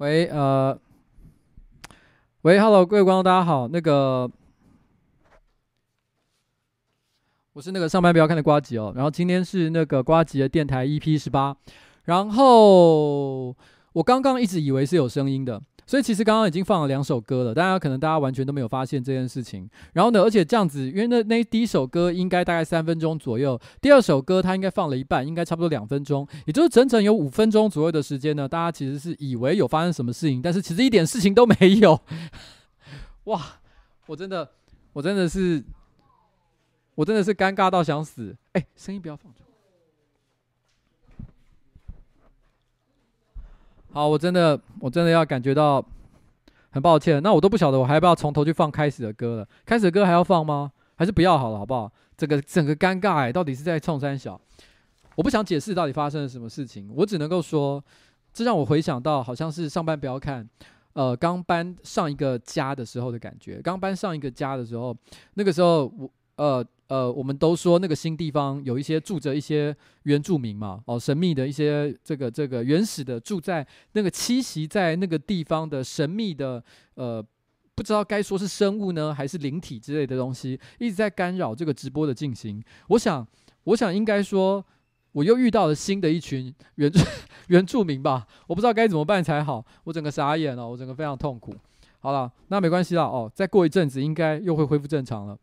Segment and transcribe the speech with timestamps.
[0.00, 0.74] 喂，呃，
[2.40, 3.68] 喂，Hello，各位观众，大家好。
[3.68, 4.30] 那个，
[7.52, 8.94] 我是那个上班不要看的瓜吉哦。
[8.96, 11.54] 然后今天是那个瓜吉的电台 EP 十八。
[12.04, 13.48] 然后
[13.92, 15.60] 我刚刚一直以为是有声音的。
[15.90, 19.68] 所以其实刚刚已经放了两首歌了，大家可能大家完全都没有发现这件事情。
[19.92, 28.48] 然后呢，而且这样子，因为那那第一首歌应该大概三分钟左右，第二首歌它应该放了一半，应该差不多两分钟，也就是整整有五分钟左右的时间呢。
[28.48, 32.00] 大家其实是以为有发生什么事情，但是其实一点事情都没有。
[33.26, 33.44] 哇，
[34.06, 34.48] 我真的，
[34.92, 35.60] 我真的是，
[36.94, 38.36] 我真的是尴尬到想死。
[38.52, 39.49] 哎，声音不要放出来。
[43.92, 45.84] 好，我真的，我真的要感觉到
[46.70, 47.20] 很抱歉。
[47.22, 49.48] 那我都不晓得，我还要不要从头去放开始的歌了？
[49.64, 50.70] 开始的歌还要放吗？
[50.94, 51.90] 还是不要好了，好不好？
[52.16, 54.40] 这个整个尴尬哎，到底是在冲三小？
[55.16, 57.82] 我不想解释到底发生了什么事情，我只能够说，
[58.32, 60.48] 这让我回想到好像是上班不要看，
[60.92, 63.60] 呃，刚搬上一个家的时候的感觉。
[63.60, 64.96] 刚搬上一个家的时候，
[65.34, 66.64] 那个时候我呃。
[66.90, 76.60] 呃，我们都说那个新地方有一些住着一些原住民嘛，哦，神秘的一些这个这个原始的住在那个栖息在那个地方的神秘的
[76.94, 77.24] 呃，
[77.76, 82.60] 不知道该说是生物呢，还是灵体之类的东西，一直在干扰这个直播的进行。
[82.88, 83.24] 我想，
[83.62, 84.64] 我想应该说，
[85.12, 86.90] 我又遇到了新的一群原
[87.46, 91.54] 原住民吧，我不知道该怎么办才好，我整个傻眼了，我整个非常痛苦。
[92.00, 95.38] 好了，那没关系了哦，再过一阵子应该又会恢复正常了。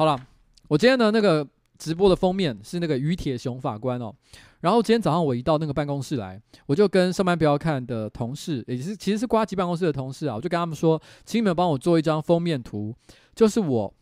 [0.00, 0.18] 好了，
[0.66, 4.10] 我今天的那个直播的封面是那个于铁雄法官哦。
[4.60, 12.94] 然后今天早上我一到那个办公室来，我就跟上班不要看的同事，也是其实是瓜吉办公室的同事啊，我就跟他们说，请你们帮我做一张封面图，
[13.34, 13.92] 就是我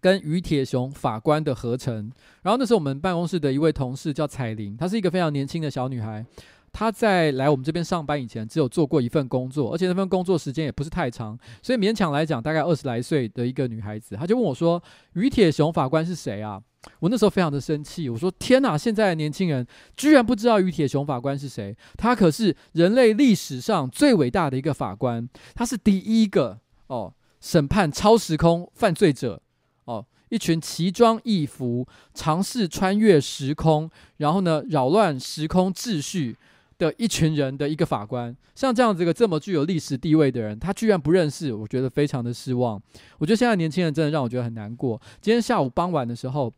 [0.00, 2.10] 跟于铁雄法官的合成。
[2.40, 6.24] 然后那时候我们办公室的一位同事叫彩玲，她是一个非常年轻的小女孩。
[6.72, 14.82] 他在来我们这边上班以前，只有做过一份工作，而且那份工作时间也不是太长，所以勉强来讲，大概二十来岁的一个女孩子，她就问我说
[15.12, 16.60] ：“于铁雄法官是谁啊？”
[16.98, 19.64] 我那时候非常的生气，我说：“天哪，现在的年轻人
[19.96, 21.76] 居然不知道于铁雄法官是谁？
[21.98, 29.40] 他可是人类历史上最伟大的一个法官，他是第一个哦审判超时空犯罪者
[29.84, 36.38] 哦，一群奇装异服，尝试穿越时空，然后呢扰乱时空秩序。”
[36.82, 42.80] 的一群人的一个法官，像这样子一个这么具有历史地位的人，他居然不认识，我觉得非常的失望。
[43.18, 45.00] 我觉得现在年轻人真的让我觉得很难过。
[45.20, 46.52] 今天下午傍晚的时候，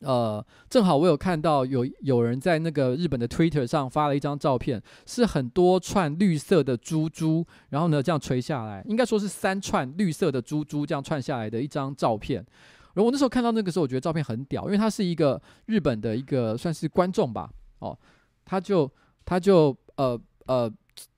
[0.00, 12.44] 呃，正好我有看到有有人在那个日本的 Twitter 上发了一张照片，是很多串绿色的珠珠，然后呢这样垂下来，应该说是三串绿色的珠珠这样串下来的一张照片。
[12.92, 17.98] 然后我那时候看到那个时候，我觉得照片很屌，因为他是一个日本的一个算是观众吧，哦，
[18.44, 18.90] 他就。
[19.28, 20.72] 他就呃呃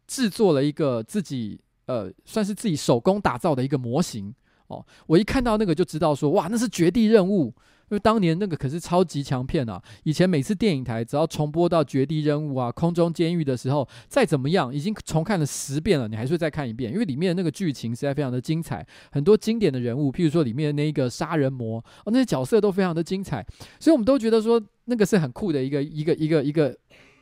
[0.09, 4.35] 制作了一个自己呃算是自己手工打造的一个模型
[4.67, 9.81] 哦，我一看到那个就知道说哇，那是绝地任务，因为当年那个可是超级强片啊！
[10.03, 23.47] 以前每次电影台只要重播到绝地任务啊、空中监狱的时候，再怎么样已经重看了十遍了，你还是会再看一遍，因为里面的那个剧情实在非常的精彩，很多经典的人物，譬如说里面的那一个杀人魔哦，那些角色都非常的精彩，
[23.79, 26.77] 所以我们都觉得说那个是很酷的一个一个一个一个。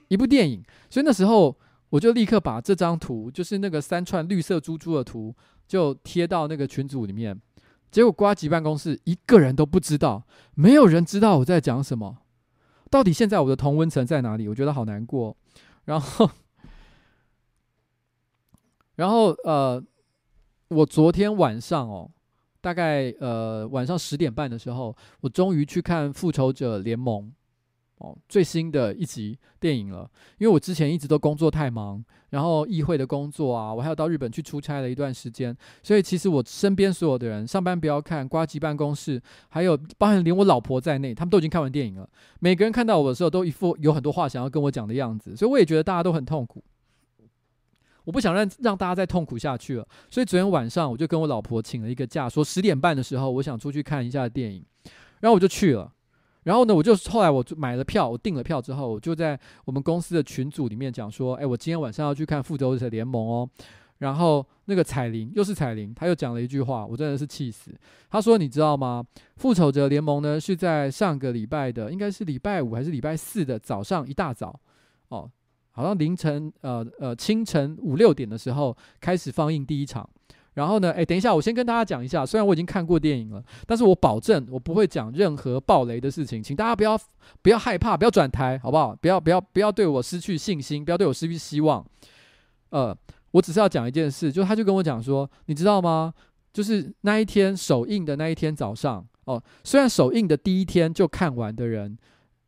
[0.09, 1.57] 一部电影，所以那时候
[1.91, 5.35] 我就立刻把这张图，就是那个三串绿色珠珠的图，
[5.67, 7.39] 就贴到那个群组里面。
[7.91, 12.19] 结果瓜吉办公室一个人都不知道，没有人知道我在讲什么。
[12.91, 14.49] 到底现在我的同温层在哪里？
[14.49, 15.37] 我觉得好难过。
[15.85, 16.31] 然后，
[18.97, 19.83] 然后呃，
[20.69, 22.11] 我昨天晚上哦，
[22.61, 27.23] 大概呃晚上十点半的时候，我终于去看《复仇者联盟》。
[27.99, 42.09] 哦，最新的一集电影了，因为我之前一直都工作太忙，然后议会的工作啊，我还要到日本去出差了一段时间，所以其实我身边所有的人上班不要看呱吉办公室，还有包含连我老婆在内，他们都已经看完电影了。
[42.41, 46.63] 每个人看到我的时候，都一副有很多话想要跟我讲的样子，所以我也觉得大家都很痛苦。
[48.05, 54.65] 我不想让让大家再痛苦下去了，所以昨天晚上我就跟我老婆请了一个假，说十点半的时候我想出去看一下电影，
[55.21, 55.93] 然后我就去了。
[56.45, 63.51] 然后呢，我就后来我就买了票，我订了票之后，我就在我们公司的群组里面讲说，哎，我今天晚上要去看《复仇者联盟》哦。
[63.99, 67.75] 然后那个彩铃又是彩铃，他又讲了一句话，我真的是气死。
[68.09, 69.05] 他说：“你知道吗？
[69.35, 74.61] 《复仇者联盟》呢是在上个礼拜的，应该是礼拜五还是礼拜四的早上一大早
[75.09, 75.29] 哦，
[75.73, 80.09] 好像凌晨呃呃清晨五六点的时候开始放映第一场。”
[80.59, 86.99] 然后呢，哎，等一下，我先跟大家讲一下，虽然我已经看过电影了，但是我保证我不会讲任何爆雷的事情，请大家不要
[87.43, 88.93] 不要害怕，不要转台，好不好？
[88.97, 91.87] 不要不要不要对我失去信心，不要对我失去希望。
[92.71, 92.93] 呃，
[93.31, 96.13] 我只是要讲一件事，就他就跟我讲说，你知道吗？
[96.53, 101.97] 就是那一天首映的那一天早上，哦，虽然首映的第一天就看完的人，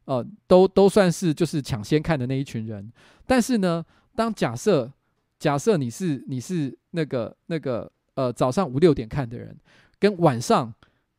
[0.07, 2.93] 呃，都都算是就是抢先看的那一群人，
[3.25, 3.85] 但是呢，
[4.17, 4.91] 当假设
[5.39, 7.89] 假设你是你是那个那个。
[8.15, 9.57] 呃，早上五六点看的人，
[9.99, 10.75] 跟晚上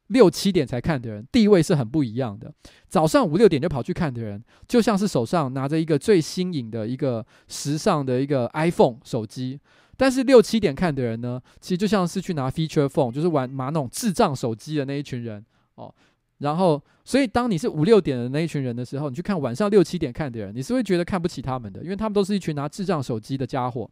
[0.07, 2.53] 六七点才看的人，地位是很不一样的。
[2.87, 9.57] 早上五六点就跑去看的人，就像是手上拿着一个最新颖的一个时尚的一个 iPhone 手机；
[9.95, 15.43] 但是六七点看的人呢，其实就像是去拿 Feature Phone，就是玩拿那种智障手机的那一群人
[15.75, 15.93] 哦。
[16.39, 23.89] 然后，所以当你是五六点的那一群人的时候，你去看晚上六七点看的人，你是会觉得看不起他们的，因为他们都是一群拿智障手机的家伙。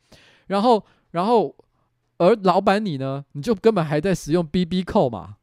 [0.48, 1.56] 然后，然后。
[2.20, 3.26] 而老板你呢？
[3.32, 5.38] 你就根本还在使用 BB 扣嘛？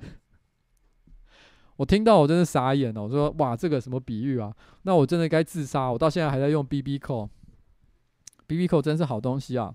[1.76, 3.02] 我听到我真的傻眼了。
[3.02, 4.54] 我说哇，这个什么比喻啊？
[4.82, 5.90] 那我真的该自杀。
[5.90, 7.28] 我到现在还在用 BB 扣。
[8.46, 9.74] BB 扣真是好东西啊。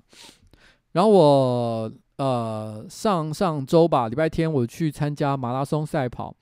[0.93, 6.35] 然后我呃上上周吧，礼拜天我去参加马拉松赛跑。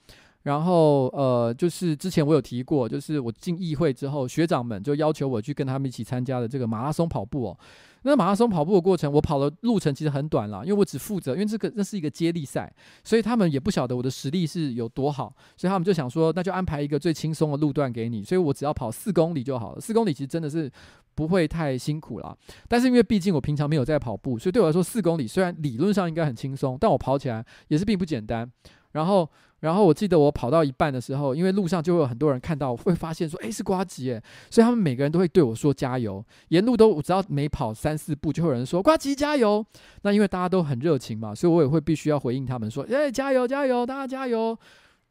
[0.43, 7.57] 然后呃就是之前我有提过，就是我进议会之后，学长们就要求我去跟他们一起参加的这个马拉松跑步哦。
[8.03, 20.71] 那马拉松跑步的过程，我跑的路程其实很短啦，因为我只负责，因为这个那是一个接力赛，所以他们也不晓得我的实力是有多好，所以他们就想说，那就安排一个最轻松的路段给你，所以我只要跑四公里就好了，四公里其实真的是
[21.15, 22.35] 不会太辛苦啦。
[22.67, 28.51] 但是因为毕竟我平常没有在跑步，所以对我来说四公里虽然理论上应该很轻松，但我跑起来也是并不简单。
[28.91, 29.29] 然后。
[29.61, 36.23] 然后我记得我跑到一半的时候，因为路上就会有很多人看到，会发现说，诶，是瓜吉耶，所以他们每个人都会对我说加油。
[36.49, 39.63] 沿路都我只要每跑三四步，就会有人说瓜吉加油。
[40.01, 44.57] 那因为大家都很热情嘛，所以我也会必须要回应他们说，耶，加油加油，大家加油。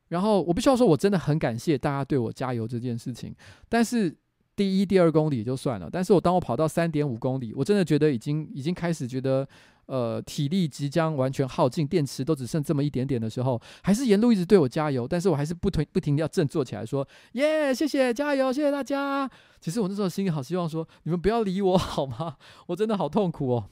[0.08, 3.32] 然后我必须要说，我真的很感谢大家对我加油这件事情。
[3.68, 4.12] 但是
[4.56, 9.46] 第一、第二公里就算了，但是我当我跑到三点五公里，我真的觉得已经已经开始觉得。
[9.90, 19.28] 呃，体力即将完全耗尽，电池都只剩这么一点点的时候，还是沿路一直对我加油，但是我还是不停不停的要振作起来，说耶，谢谢，加油，谢谢大家。
[19.60, 22.36] 其实我那时候心里好希望说，你们不要理我 好吗？
[22.68, 23.68] 我真的好痛苦哦。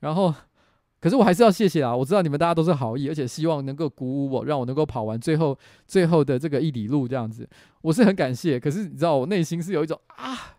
[0.00, 0.34] 然后，
[1.00, 7.48] 可是我还是要谢谢啊，我知道你们大家都是好意，而且希望能够鼓舞我，让我能够跑完最后最后的这个一里路这样子，
[7.80, 8.60] 我是很感谢。
[8.60, 10.58] 可是你知道，我内心是有一种啊，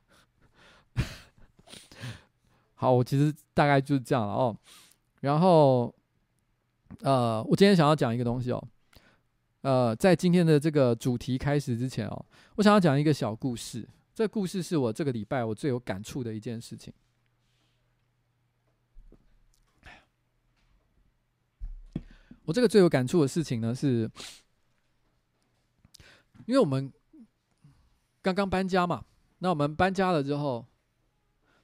[2.73, 4.57] 好，我其实大概就是这样了哦。
[5.25, 5.91] 然后，
[6.99, 8.67] 呃，我今天想要讲一个东西哦，
[9.61, 12.25] 呃，在今天的这个主题开始之前哦，
[12.57, 13.89] 我想要讲一个小故事。
[14.13, 16.93] 这故事是我这个礼拜我最有感触的一件事情。
[22.43, 24.07] 我这个最有感触的事情呢，是
[26.45, 26.93] 因为我们
[28.21, 29.03] 刚刚搬家嘛。
[29.39, 30.67] 那我们搬家了之后，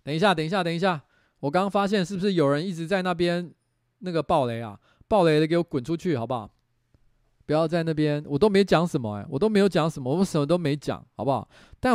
[0.02, 1.04] 等一下，等一下，等一下。
[1.42, 3.52] 我刚刚发现，是不是有人一直在那边
[4.00, 4.80] 那个爆雷啊？
[5.08, 6.50] 爆雷的给我滚出去，好不好？
[7.46, 11.46] 不要在那边，我都没讲什么哎、我都没有讲什么，我什么都没讲，好不好？
[11.82, 11.94] 但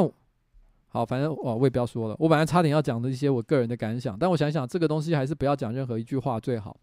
[0.88, 2.17] 好，反正我我也不要说了。
[2.19, 6.76] 我本来差点要讲的一些我个人的感想，但我想想，这个东西还是不要讲任何一句话最好。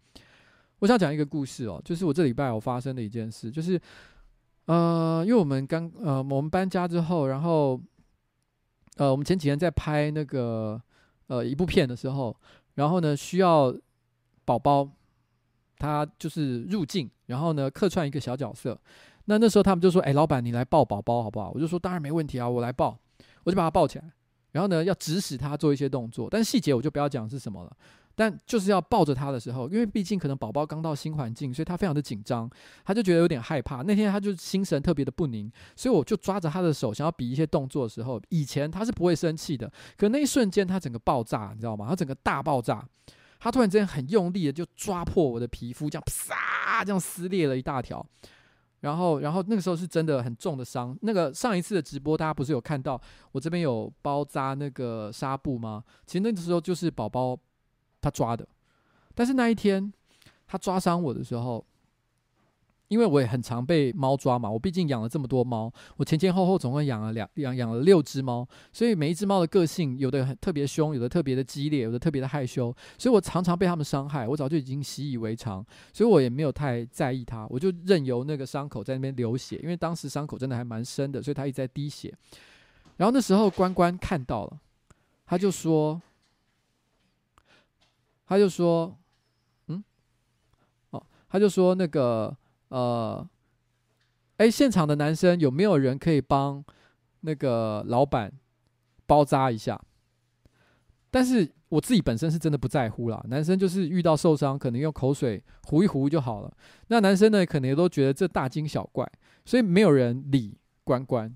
[0.80, 3.80] 我想讲一个故事哦，就是我这礼拜我发生的一件事，就是
[4.64, 7.80] 呃，因为我们刚呃我们搬家之后，然后
[8.96, 10.80] 呃我们前几天在拍那个。
[11.26, 12.36] 呃，一部片的时候，
[12.74, 13.74] 然后呢，需要
[14.44, 14.88] 宝宝，
[15.78, 18.78] 他就是入境，然后呢，客串一个小角色。
[19.26, 22.98] 那那时候他们就说：“哎，老板，你来抱宝宝好不好？”我就说：“当然没问题啊，我来抱。”
[23.44, 24.04] 我就把他抱起来，
[24.52, 27.76] 然后呢，要指使他做一些动作，但细节我就不要讲是什么了。
[28.16, 32.48] 但就是要抱着他的时候，因为毕竟可能宝宝刚到新环境，所以他非常的紧张，
[32.84, 33.82] 他就觉得有点害怕。
[33.82, 41.86] 那天他就心神特别的不宁，所以我就抓着他的手，想要比一些动作的时候，以前他是不会生气的，可那一瞬间他整个爆炸，你知道吗？
[41.88, 42.86] 他整个大爆炸，
[43.40, 48.04] 他突然之间很用力的就抓破我的皮肤，这样啪，这样撕裂了一大条。
[48.80, 50.96] 然后，然后那个时候是真的很重的伤。
[51.02, 53.00] 那个上一次的直播，大家不是有看到
[53.32, 55.82] 我这边有包扎那个纱布吗？
[56.06, 57.36] 其实那个时候就是宝宝。
[58.04, 58.46] 他抓的，
[59.14, 59.90] 但是那一天
[60.46, 61.64] 他抓伤我的时候，
[62.88, 82.14] 因为我也很常被猫抓嘛，我毕竟养了这么多猫，我前前后后总共养了两养养了六只猫，所以每一只猫的个性有的很特别凶，有的特别的激烈，有的特别的害羞，所以我常常被他们伤害，我早就已经习以为常，所以我也没有太在意它，我就任由那个伤口在那边流血，因为当时伤口真的还蛮深的，所以它一直在滴血。
[82.98, 84.60] 然后那时候关关看到了，
[85.24, 86.00] 他就说。
[88.26, 88.96] 他就说
[89.68, 89.82] ：“嗯，
[90.90, 92.36] 哦他就说那个
[92.68, 93.28] 呃，
[94.36, 96.64] 哎，现场的男生有没有人可以帮
[97.20, 98.32] 那个老板
[99.06, 99.80] 包扎一下？
[101.10, 106.56] 但是我自己本身是真的不在乎啦，男生就是遇到受伤，可能用口水糊一糊就好了。
[106.88, 109.08] 那男生呢，可能也都觉得这大惊小怪，
[109.44, 111.32] 所以没有人理关关。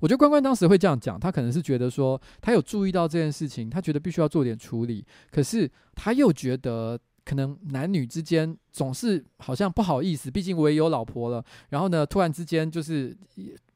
[0.00, 5.04] 我觉得关关当时会这样讲，他可能是觉得说他有注意到这件事情，他觉得必须要做点处理。
[5.30, 11.44] 可是他又觉得，可能男女之间总是好像不好意思，毕竟我也有老婆了。
[11.68, 13.16] 然后呢，突然之间就是。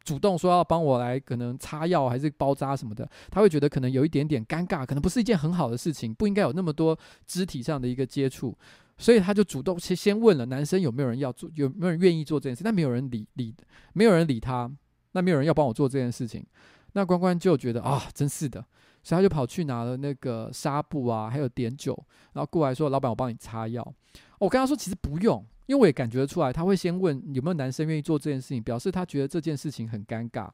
[0.04, 6.94] 主动说要帮我来，可能擦药还是包扎什么的，他会觉得可能有一点点尴尬，可能不是一件很好的事情，不应该有那么多
[7.26, 8.54] 肢体上的一个接触，
[8.98, 13.54] 所以他就主动先先问了男生有没有人要做，有没有人愿意做这件事，但没有人理理，
[13.94, 14.70] 没有人理他，
[15.14, 16.47] 那没有人要帮我做这件事情，
[16.92, 18.64] 那关关就觉得啊，真是的，
[19.02, 21.99] 所以他就跑去拿了那个纱布啊，还有碘酒，
[22.35, 23.94] 然后过来说，老板，我帮你擦药。
[24.38, 25.44] 我跟他说其实不用。
[25.66, 30.47] 因为我也感觉得出来，他会先问有没有男生愿意做这件事情，表示他觉得这件事情很尴尬。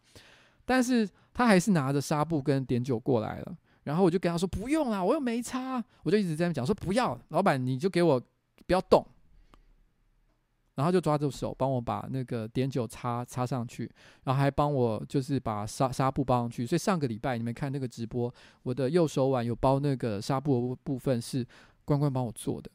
[0.65, 8.21] 但是他还是拿着纱布跟碘酒过来了，然后我就跟他说不用啦，我又没擦，我就一直在那讲说不要，老板你就给我
[8.69, 9.05] 不要动。
[10.81, 13.85] 然后就抓着手帮我把那个碘酒擦擦上去，
[14.25, 16.65] 然后还帮我就是把纱纱布包上去。
[16.65, 18.33] 所以上个礼拜你们看那个直播，
[18.63, 21.47] 我的右手腕有包那个纱布的部分是
[21.85, 22.71] 关关帮我做的。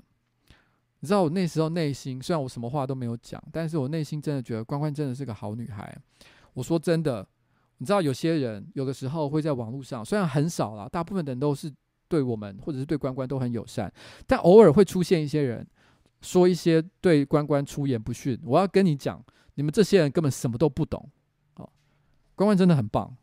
[1.00, 5.98] 你知道我那时候内心，虽然我什么话都没有讲，但是我内心真的觉得关关真的是个好女孩。
[6.54, 7.28] 我说真的，
[7.80, 11.74] 你知道有些人有的时候会在网络上，虽然很少啦，大部分的人都是
[12.08, 13.92] 对我们或者是对关关都很友善，
[14.28, 15.66] 但偶尔会出现一些人
[16.26, 18.40] 说一些对关关出言不逊。
[18.44, 21.10] 我要跟你讲，你们这些人根本什么都不懂。
[21.56, 21.70] 哦，
[22.36, 23.16] 关关真的很棒。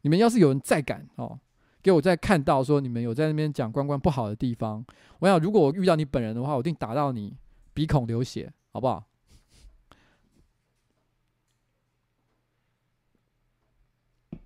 [0.00, 1.38] 你们要是有人再敢哦。
[1.82, 4.84] 给我再看到说你们有在那边讲关关不好的地方，
[5.18, 7.36] 我想如果我遇到你本人的话，我一定打到你
[7.74, 9.04] 鼻孔流血，好不好？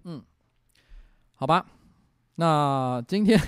[0.04, 0.24] 嗯，
[1.34, 1.66] 好吧。
[2.36, 3.38] 那今天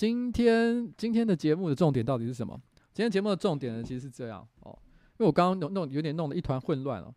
[0.00, 2.58] 今天今天的节目的重点到底是什么？
[2.94, 7.14] 今天节目的重点呢，其实是这样哦，因为我刚刚弄弄有点弄得一团混乱了。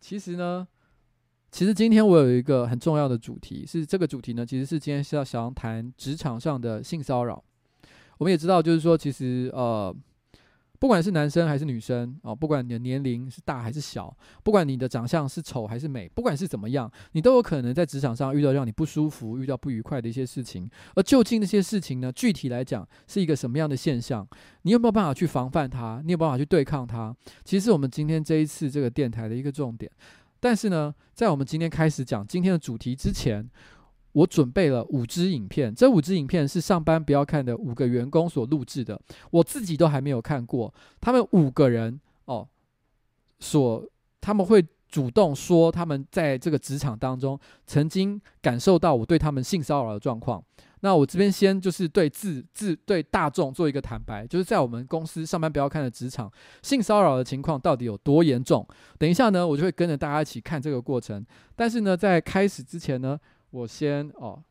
[0.00, 0.68] 其实呢。
[1.50, 7.42] 其实今天我有一个很重要的主题，是这个主题呢，其实是今天是要想谈职场上的性骚扰。
[8.18, 9.96] 我们也知道，就是说，其实呃，
[10.78, 20.68] 不管是男生还是女生哦，不管你的年龄是大还是小，不管你的长相是丑还是美，不管是怎么样，你都有可能在职场上遇到让你不舒服、遇到不愉快的一些事情。
[20.94, 24.26] 而究竟那些事情呢，具体来讲是一个什么样的现象？
[24.62, 26.02] 你有没有办法去防范它？
[26.04, 27.14] 你有办法去对抗它？
[27.44, 29.90] 其实是我们今天这一次这个电台的一个重点。
[30.38, 33.48] 但是呢，在我们今天开始讲今天的主题之前，
[34.16, 35.74] 我准备了五支影片。
[35.74, 38.98] 这五支影片是上班不要看的五个员工所录制的，
[39.30, 40.72] 我自己都还没有看过。
[41.02, 42.48] 他们五个人哦，
[43.38, 43.86] 所
[44.22, 50.42] 他们会主动说他们在这个职场当中曾经感受到我对他们性骚扰的状况。
[50.80, 56.30] 那我这边先就是对自自对大众做一个坦白，就是在我们公司上班不要看的职场
[56.62, 58.66] 性骚扰的情况到底有多严重？
[58.98, 61.24] 等一下呢，我就会跟着大家一起看这个过程。
[61.54, 63.18] 但是呢，在开始之前呢，
[63.56, 64.44] 我先哦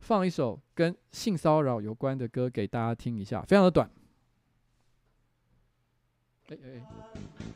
[0.00, 3.88] 放一首跟性骚扰有关的歌给大家听一下，非常的短。
[6.48, 6.82] 哎哎，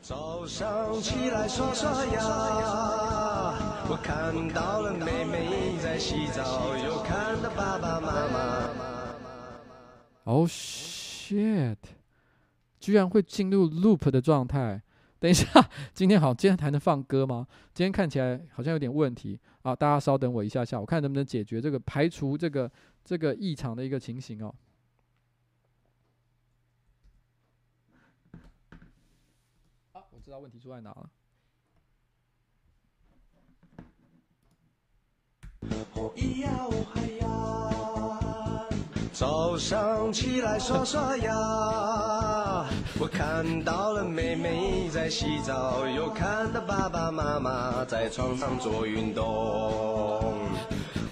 [0.01, 2.21] 早上起来刷刷牙，
[3.89, 8.69] 我看到了妹妹在洗澡，又看到爸爸妈妈。
[10.23, 11.75] Oh shit！
[12.79, 14.81] 居然会进入 loop 的状态。
[15.19, 17.45] 等一下，今天好，今天还能放歌吗？
[17.73, 19.75] 今天看起来好像有点问题啊！
[19.75, 22.71] 大家稍等我一下下，我看能不能解决这个，排除这个
[23.03, 24.53] 这个异常的一个情形哦。
[29.93, 31.09] 啊，我知道问题出在哪了。
[39.13, 41.31] 早上起来刷刷牙，
[42.99, 50.33] 我看到了妹妹在洗澡，又看到爸爸妈妈在床上做运动。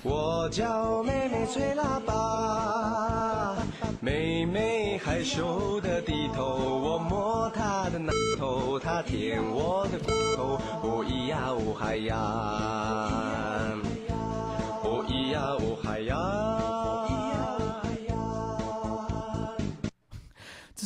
[0.01, 3.55] 我叫妹妹吹喇叭，
[3.99, 6.43] 妹妹害羞的低头，
[6.83, 12.17] 我摸她的奶头，她舔我的骨头，哦咿呀哦嗨呀，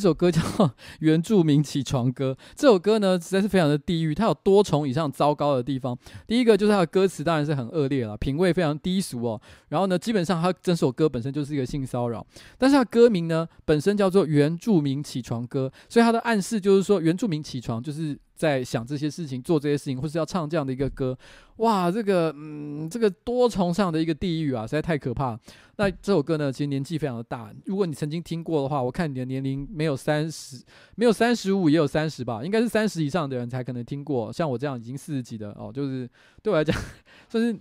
[0.06, 0.40] 首歌叫
[1.00, 2.36] 《原住民起床歌》。
[2.54, 5.98] 这首歌呢，实在是非常的地狱，它有多重以上糟糕的地方。
[6.28, 9.40] 第一个就是它的歌词当然是很恶劣了，品味非常低俗哦。
[9.68, 12.24] 然后呢，基本上它整首歌本身就是一个性骚扰。
[12.56, 18.16] 但是它歌名呢，本身叫做《原住民起床歌》，所以它的暗示就是说，原住民起床就是。
[18.36, 21.18] 在想这些事情，做这些事情，或是要唱这样的一个歌，
[21.56, 25.38] 哇，这个，嗯，这个多重上的一个地狱啊，实在太可怕。
[25.78, 27.52] 那这首歌呢，其实年纪非常的大。
[27.64, 30.62] 如果你曾经听过的话，我看你的年龄没有三十，
[30.96, 34.32] 没有三十五，也有三十吧，应该是三十以上的人才可能听过。
[34.32, 36.08] 像我这样已经四十几的哦，就是
[36.42, 36.76] 对我来讲，
[37.28, 37.58] 算是，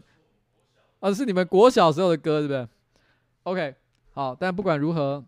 [1.00, 2.68] 啊，是你们国小时候的歌，对不对
[3.44, 3.76] ？OK，
[4.12, 5.24] 好，但不管如何，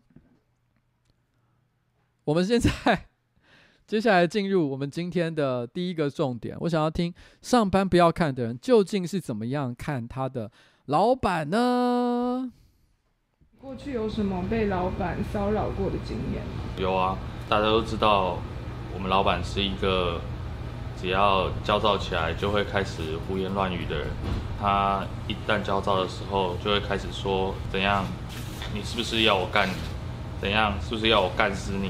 [2.25, 3.07] 我们现在。
[3.87, 10.51] 接下来进入我们今天的第一个重点，我想要听上班不要看的人究竟是怎么样看他的
[10.87, 12.51] 老板呢？
[13.57, 16.63] 过去有什么被老板骚扰过的经验吗？
[16.77, 18.39] 有啊，大家都知道，
[18.93, 20.19] 我们老板是一个
[20.99, 24.07] 只要焦躁起来就会开始胡言乱语的人。
[24.59, 28.03] 他一旦焦躁的时候，就会开始说怎样，
[28.73, 29.73] 你是不是要我干你？
[30.41, 31.89] 怎样，是不是要我干死你？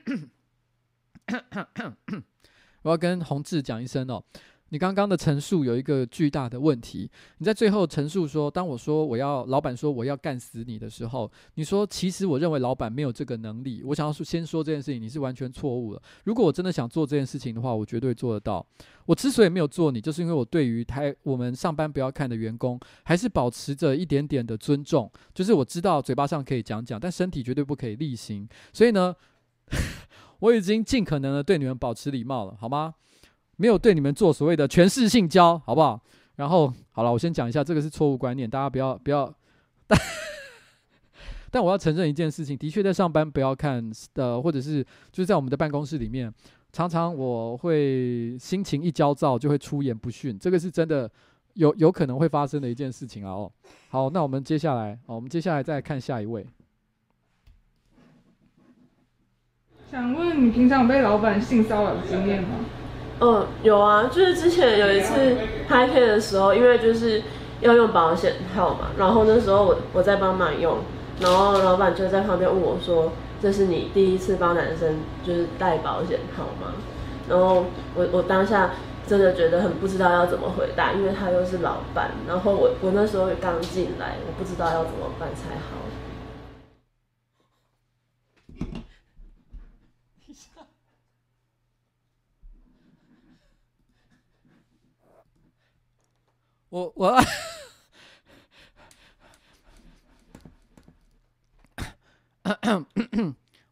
[2.83, 4.23] 我要跟宏志讲一声哦，
[4.69, 7.09] 你刚刚的陈述有一个巨大的问题。
[7.37, 13.83] 你在最后陈述说，当我说我要老板说我要干死你的时候，你说其实我认为老板没有这个能力。
[13.85, 16.01] 我想要先说这件事情，你是完全错误了。
[16.23, 18.65] 如果我真的想做这件事情的话，我绝对做得到。
[19.05, 25.11] 我之所以没有做你，就是因为我对于台我们上班不要看的员工，还是保持着一点点的尊重。
[25.33, 28.49] 就是我知道嘴巴上可以讲讲，但身体绝对不可以力行。
[28.73, 29.15] 所以呢。
[30.41, 32.93] 我已经尽可能的对你们保持礼貌了，好吗？
[33.57, 36.01] 没有对你们做所谓的权势性交，好不好？
[36.37, 39.31] 然后好了，我先讲一下，这个是错误观念，大家不要不要。
[39.85, 39.99] 但
[41.51, 46.33] 但我要承认一件事情，的确在上班不要看的，或者是就是在我们的办公室里面，
[46.71, 51.11] 常常我会心情一焦躁就会出言不逊，这个是真的
[51.53, 53.31] 有有可能会发生的一件事情啊。
[53.31, 53.51] 哦，
[53.89, 56.47] 好，那我们接下来，哦，我们接下来再看下一位。
[59.91, 62.49] 想问你平常有被老板性骚扰的经验吗？
[63.19, 65.35] 嗯，有啊，就是之前有一次
[65.67, 67.21] 拍片的时候，因为就是
[67.59, 70.77] 要用保险套嘛，然后那时候我我在帮忙用，
[71.19, 73.11] 然后老板就在旁边问我说
[73.43, 76.73] ：“这是你第一次帮男生就是戴保险套吗？”
[77.27, 78.69] 然后我我当下
[79.05, 85.81] 真的觉得很不知道要怎么回答，因为他又是老板，然后我我那时候刚进来，我不知道要怎么办才好。
[96.71, 97.13] 我我，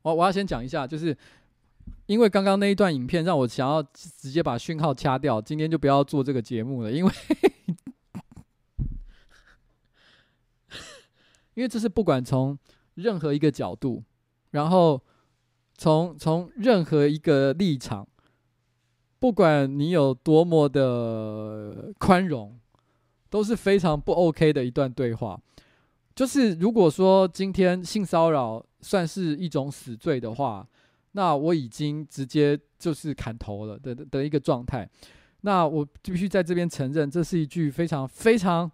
[0.02, 1.18] 我 我要先讲一下，就是
[2.08, 7.12] 因为刚刚那一段影片让我想要直接把讯号掐掉，今天就不要做这个节目了，因为
[11.54, 12.60] 因为这是不管从
[12.96, 14.04] 任何一个角度，
[14.52, 15.02] 然后
[15.78, 18.06] 从从任何一个立场，
[19.20, 22.59] 不管你有多么的宽容。
[23.30, 25.40] 都是非常不 OK 的一段对话。
[26.16, 30.68] 就是如果说今天性骚扰算是一种死罪的话，
[31.14, 34.90] 那我已经直接就是砍头了的的一个状态。
[35.42, 38.70] 那我必须在这边承认，这是一句非常非常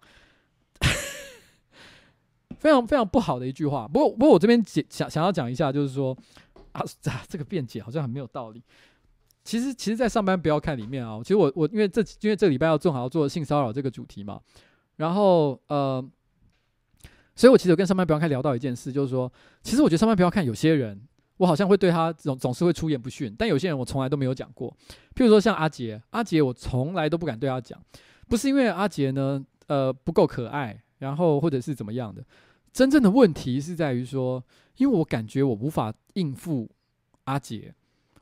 [2.58, 3.86] 非常非常不好的一句话。
[3.86, 6.16] 不过不过我这边解想想要讲一下，就是说
[6.72, 6.82] 啊，
[7.28, 8.60] 这个辩解好像很没有道理。
[9.46, 11.20] 其实，其实，在上班不要看里面啊。
[11.22, 14.40] 其实我我因为这因为这礼拜要正好要做性骚扰这个主题嘛，
[14.96, 16.04] 然后呃，
[17.36, 19.32] 所以我其实有跟上班不要看聊到一件事，就是说，
[19.62, 21.00] 其实我觉得上班不要看有些人，
[21.36, 24.68] 我好像会对他总总是会出言不逊，但有些人我从来都没有讲过。
[25.14, 27.80] 譬如说像阿杰，阿杰我从来都不敢对他讲，
[28.28, 32.20] 不是因为阿杰呢呃不够可爱，然后或者是怎么样的，
[32.72, 34.42] 真正的问题是在于说，
[34.78, 36.68] 因为我感觉我无法应付
[37.24, 37.72] 阿杰。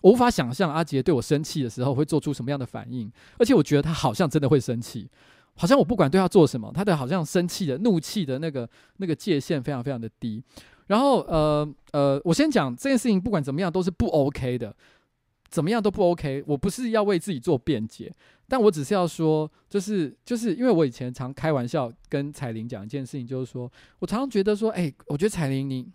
[0.05, 5.09] 我无法想象阿杰对我生气的时候会做出什么样的反应，而且我觉得他好像真的会生气，
[5.55, 10.43] 好像我不管对他做什么，他的好像生气的怒气的那个那个界限非常非常的低。
[10.89, 14.77] 然后呃呃，我先讲这件事情，不管怎么样都是不 OK 的。
[15.49, 16.45] 怎么样都不 OK。
[16.47, 18.13] 我不是要为自己做辩解，
[18.47, 25.89] 但我只是要说，就是就是因为我以前常开玩笑跟彩玲讲一件事情，就是说我常常觉得说，哎，我觉得彩玲你。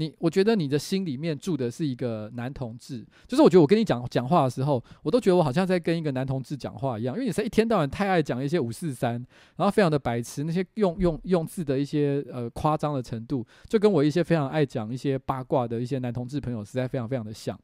[0.00, 9.12] 你我觉得你的心里面住的是一个男同志，就是我觉得我跟你讲讲话的时候，我都觉得我好像在跟一个男同志讲话一样，因为你是一天到晚太爱讲一些五四三，
[9.56, 17.58] 然后非常的白痴，那些用用用字的一些呃夸张的程度，就跟我一些非常爱讲一些八卦的一些男同志朋友实在非常非常的像。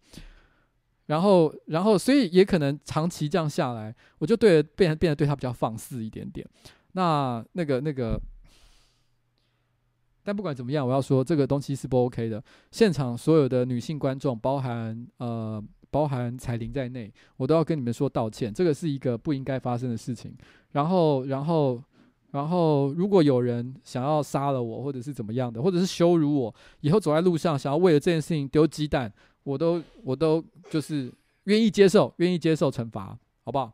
[1.07, 6.47] 然后然后所以也可能长期这样下来，我就对变变得对他比较放肆一点点。
[6.93, 8.21] 那那个那个。
[10.27, 12.43] 但不管怎么样，我要说这个东西是不 OK 的。
[12.73, 18.53] 现场所有的女性观众，包含呃包含彩铃在内，我都要跟你们说道歉。
[18.53, 20.37] 这个是一个不应该发生的事情。
[20.73, 21.81] 然后，然后，
[22.33, 29.13] 然后，如果有人想要杀了我，或者是怎么样的，或者是羞辱我，以后走在路上想要为了这件事情丢鸡蛋，
[29.45, 31.13] 我都我都就是
[31.45, 33.73] 愿意接受，愿意接受惩罚，好不好？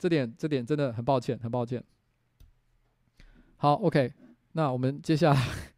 [0.00, 1.80] 这点这点真的很抱歉，很抱歉。
[3.56, 4.12] 好，OK，
[4.50, 5.71] 那我们接下来。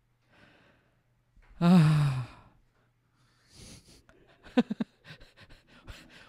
[1.65, 2.27] 啊，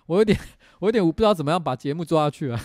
[0.07, 0.39] 我有点，
[0.79, 2.61] 我有点，我不知道怎么样把节目做下去啊。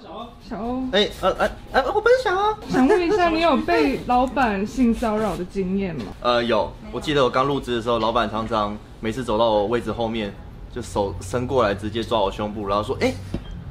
[0.00, 6.04] 小欧，小欧，哎，呃，哎，哎，我不是小欧，想问一下，你有被老板性骚扰的经验吗？
[6.20, 10.32] 呃，有，我记得我刚入职的时候，老板常常每次走到我位置后面，
[10.72, 13.12] 就手伸过来，直接抓我胸部，然后说：“哎，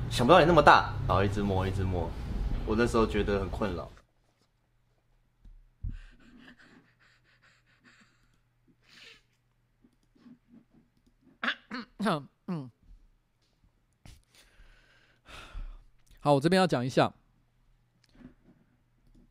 [0.10, 2.10] 想不到你那么大。”然后一直摸，一直摸，
[2.65, 3.89] 我那时候觉得很困扰。
[12.00, 12.72] 嗯，
[16.20, 17.14] 好，我这边要讲一下，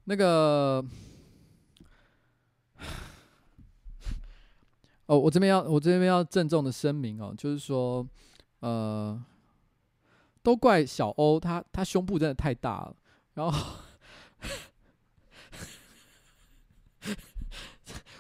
[0.05, 0.85] 那个，
[5.07, 8.07] 哦，我这边要，我这边要郑重的声明哦，就是说，
[8.61, 9.25] 呃，
[10.43, 12.97] 都怪小欧，他他胸部真的太大了，
[13.35, 13.77] 然后，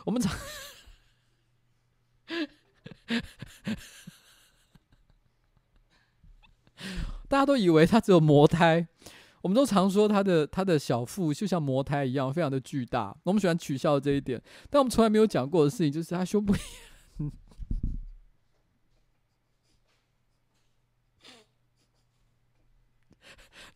[0.05, 0.23] 我们。
[7.29, 8.87] 大家都以为他只有魔胎，
[9.43, 13.17] 我们都常说他的他的小腹就像魔胎一样，非常的巨大。
[13.25, 16.55] 我们喜欢取笑这一点，但我们从来没有讲过的事情就是他胸部。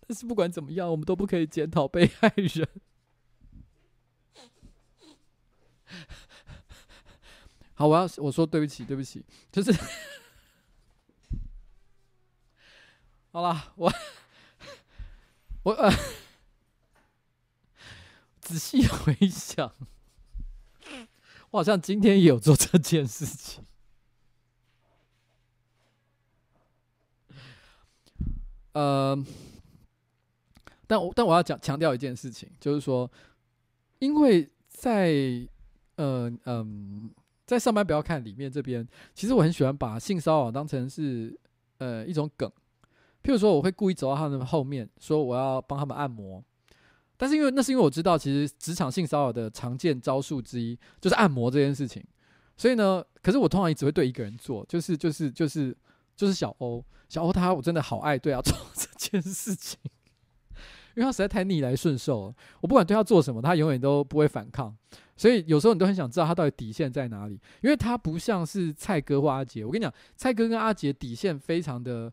[0.06, 2.68] 但是不管怎么样，我们都不可以检讨被害人。
[7.74, 9.72] 好，我要我说对不起，对不起，就是。
[13.32, 13.92] 好了，我
[15.62, 15.88] 我呃，
[18.40, 19.72] 仔细回想，
[21.50, 23.64] 我好像今天也有做这件事情。
[28.72, 29.16] 呃，
[30.88, 33.08] 但我但我要讲强调一件事情，就是说，
[34.00, 35.12] 因为在
[35.98, 37.08] 嗯嗯，
[37.46, 41.38] 在上班不要看里面这边，其实我很喜欢把性骚扰当成是
[41.78, 42.50] 呃一种梗。
[43.22, 46.42] 譬如说，我会故意走到他们后面，说我要帮他们按摩，
[47.18, 52.02] 但是因为那是因为我知道，其实职场性骚扰的常见招数之一就是按摩这件事情，
[52.56, 55.76] 所以呢，可是我通常也只会对一个人做，就是就是就是
[56.16, 59.78] 就是小欧，小欧他我真的好爱对他做这件事情，
[60.96, 64.74] 因为他实在太逆来顺受了，我不管对他做什么，他永远都不会反抗，
[65.14, 72.10] 所以有时候你都很想知道他到底底线在哪里，因为他不像是蔡哥或阿杰，我跟你讲，蔡哥跟阿杰底线非常的。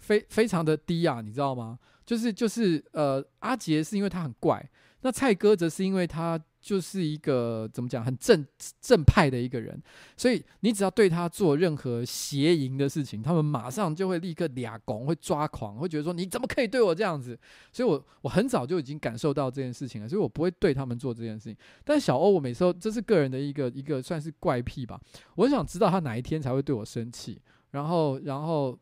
[0.00, 1.78] 非非常的低啊，你知道吗？
[2.04, 4.68] 就是就是呃，阿杰是因为他很怪，
[5.02, 8.44] 那蔡哥则是因为他就是一个怎么讲很正
[8.80, 9.80] 正派的一个人，
[10.16, 17.38] 所以你只要对他做任何邪淫的事情，他们马上就会立刻俩拱，会抓狂，会觉得说你怎么可以对我这样子？
[17.70, 21.56] 所以我我很早就已经感受到这件事情了，所以我不会对他们做这件事情。
[21.84, 25.00] 但小欧，我每次都这是个人的一个一个算是怪癖吧，
[25.36, 28.76] 我很想知道他哪一天才会对我生气，然后然后。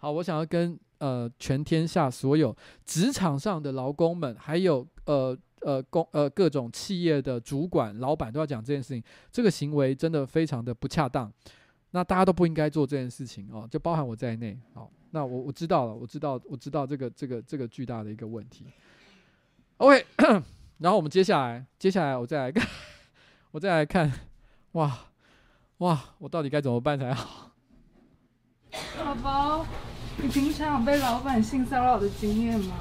[0.00, 9.04] 好，我想要跟呃全天下所有职场上的劳工们，还有呃呃工呃各种企业的主管、老板都要讲这件事情。
[9.30, 11.30] 这个行为真的非常的不恰当，
[11.90, 14.58] 那大家都不应该做这件事情哦，就包含我在内。
[14.72, 18.64] 好，那我我知道了，我知道我知道这个这个这个巨大的一个问题。
[19.76, 20.06] OK，
[20.80, 22.66] 然后我们接下来接下来我再来看，
[23.50, 24.10] 我再来看，
[24.72, 24.98] 哇
[25.78, 27.52] 哇，我到底该怎么办才好？
[28.96, 29.89] 宝宝。
[30.22, 32.74] 你平常有被老板性骚扰的经验吗？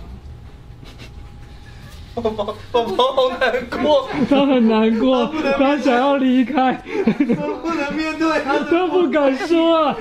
[2.15, 9.95] 宝宝宝宝好难过，他很难过，他，他想要离开，都不能面对他，都不敢说啊。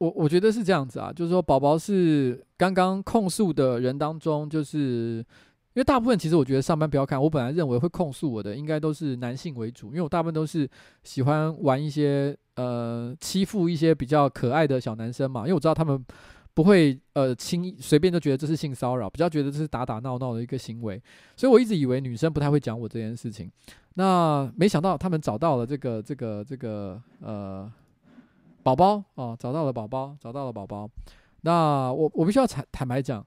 [0.00, 5.24] 我我觉得是这样子啊，就是说宝宝是刚刚控诉的人当中，就是。
[5.72, 10.68] 因为大部分其实我觉得上班不要看，我本来认为会控诉我的应该都是男性为主，因为我大部分都是
[11.04, 16.04] 喜欢玩一些呃欺负一些比较可爱的小男生嘛，因为我知道他们
[16.54, 21.00] 不会呃轻易随便就觉得这是性骚扰，比较觉得这是打打闹闹的一个行为，
[21.36, 23.48] 所以我一直以为女生不太会讲我这件事情，
[23.94, 27.72] 那没想到他们找到了这个这个这个呃
[28.62, 30.88] 宝宝哦，找到了宝宝，找到了宝宝，
[31.42, 33.26] 那我我必须要坦坦白讲。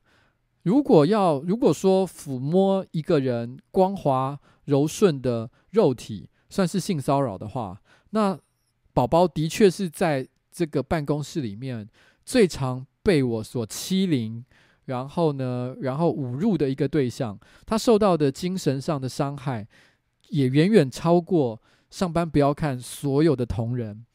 [0.63, 8.39] 如果要如果说抚摸一个人光滑柔顺的肉体算是性骚扰的话，那
[8.93, 11.89] 宝宝的确是在这个办公室里面
[12.23, 14.45] 最常被我所欺凌，
[14.85, 17.37] 然后呢，然后侮辱的一个对象。
[17.65, 19.67] 他受到的精神上的伤害
[20.29, 24.05] 也远远超过上班不要看所有的同仁。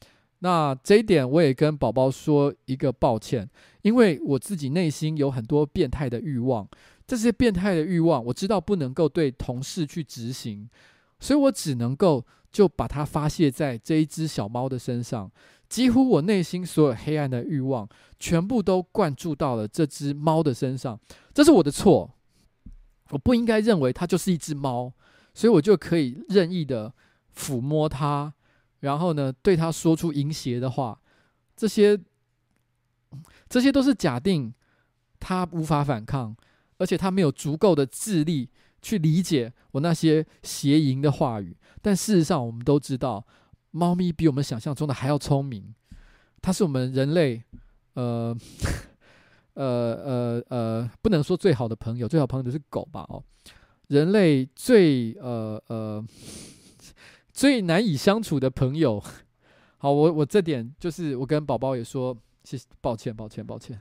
[0.40, 3.48] 那这一点我也跟宝宝说一个抱歉，
[3.82, 6.68] 因为我自己内心有很多变态的欲望，
[7.06, 10.70] 这些变态的欲望我知道不能够对同事去执行，
[11.18, 15.28] 所以我只能够就把它发泄在这一只小猫的身上，
[15.68, 17.88] 几乎我内心所有黑暗的欲望
[18.20, 21.00] 全部都灌注到了这只猫的身上，
[21.34, 22.14] 这是我的错，
[23.10, 24.92] 我不应该认为它就是一只猫，
[25.34, 26.94] 所以我就可以任意的
[27.36, 28.34] 抚摸它。
[28.80, 31.00] 然后呢，对他说出淫邪的话，
[31.56, 31.98] 这些，
[33.48, 34.54] 这些都是假定
[35.18, 36.36] 他无法反抗，
[36.78, 38.48] 而且他没有足够的智力
[38.80, 41.56] 去理解我那些邪淫的话语。
[41.82, 43.26] 但事实上，我们都知道，
[43.72, 45.74] 猫咪比我们想象中的还要聪明。
[46.40, 47.42] 它是我们人类，
[47.94, 48.36] 呃，
[49.54, 53.04] 呃呃呃，不能说最好的朋友，最好朋友就是狗吧？
[53.08, 53.20] 哦，
[53.88, 56.04] 人类最呃呃。
[57.38, 59.00] 最难以相处的朋友，
[59.78, 63.80] 好，我我这点就是我跟宝宝也说，谢谢，抱歉，抱歉，抱歉。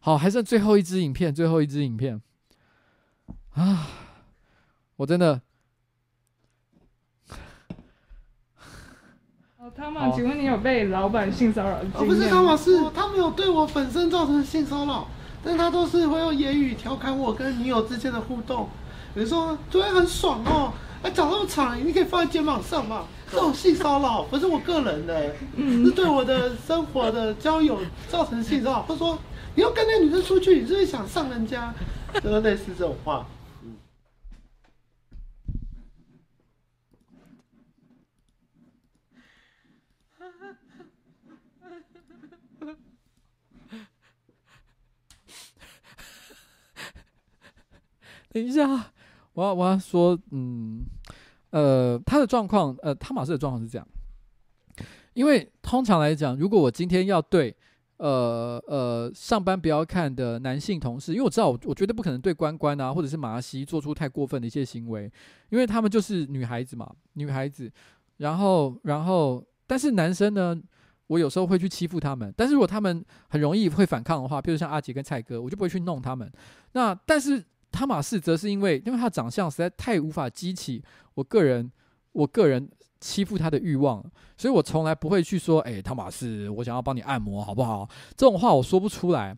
[0.00, 2.20] 好，还剩最后一支影片，最后一支影片
[3.54, 3.86] 啊！
[4.96, 5.40] 我真的，
[9.58, 12.02] 哦，汤马，请问你有被老板性骚扰的经验？
[12.02, 15.06] 哦，不是汤马，是他没有对我本身造成性骚扰，
[15.44, 18.68] 但他都是会用言语调侃我跟女友之间的互动，
[19.14, 20.72] 比如说昨天很爽哦。
[21.02, 23.08] 哎，长那么长，你可以放在肩膀上嘛？
[23.30, 28.84] 这种性骚扰不是我个人的，是对我的生活的交友造成性骚扰。
[28.86, 29.18] 他说，
[29.56, 31.74] 你要跟那个女生出去，你是不是想上人家？
[32.22, 33.26] 就是类似这种话。
[48.30, 48.92] 等一下。
[49.34, 50.84] 我要我要说，嗯，
[51.50, 53.88] 呃，他的状况，呃，汤马斯的状况是这样，
[55.14, 57.54] 因为通常来讲，如果我今天要对，
[57.96, 65.10] 呃呃，上班不要看的男性同事，因为我知道我我绝对不可能对关关啊，或者是马西做出太过分的一些行为，
[65.48, 67.72] 因为他们就是女孩子嘛，女孩子，
[68.18, 70.54] 然后然后，但是男生呢，
[71.06, 76.30] 我有时候会去欺负他们，但是如果他们很容易会反抗的话，比如像阿杰跟蔡哥，我就不会去弄他们，
[76.72, 77.42] 那但是。
[77.72, 80.82] 汤马士则是因为，因为他的长相实在太无法激起
[81.14, 81.72] 我个人，
[82.12, 82.68] 我个人
[83.00, 84.04] 欺负他的欲望，
[84.36, 87.88] 所以我从来不会去说，哎、汤马士，我想要帮你按摩，好不好？
[88.16, 89.36] 这种话我说不出来，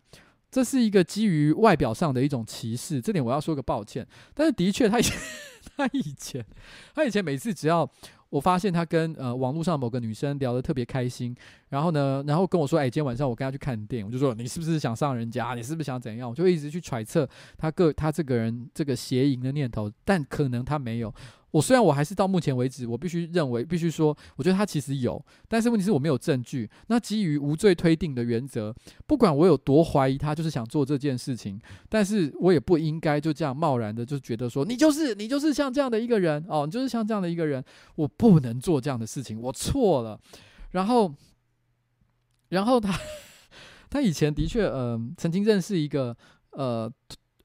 [0.51, 4.05] 这是一个基于外表上的一种歧视，这点我要说个抱歉。
[4.33, 5.17] 但是的确，他以前，
[5.77, 6.45] 他以前，
[6.93, 7.89] 他以前每次只要。
[8.35, 11.33] 我发现他跟呃网络上某个女生聊得特别开心，
[11.69, 15.53] 然后呢，然后跟我说，哎，今天晚上我跟他去看电影，我就说你是不是想上人家？
[15.55, 16.29] 你是不是想怎样？
[16.29, 17.25] 我就一直去揣测
[17.57, 21.13] 他个他这个人这个邪淫的念头，但可能他没有。
[21.51, 26.69] 我虽然我还是到目前为止，我必须认为，必须说，我觉得他其实有，但是问题是我没有证据。
[26.87, 28.75] 那基于无罪推定的原则，
[29.07, 31.57] 不管我有多怀疑他就是想做这件事情，
[31.87, 37.63] 但是我也不应该就这样贸然的就觉得说你就是你就是像这样的一个人哦，你就是像这样的一个人，
[37.95, 40.19] 我不不能做这样的事情，我错了。
[40.71, 41.13] 然后，
[42.49, 42.97] 然后他
[43.89, 46.15] 他以前的确呃曾经认识一个
[46.51, 46.91] 呃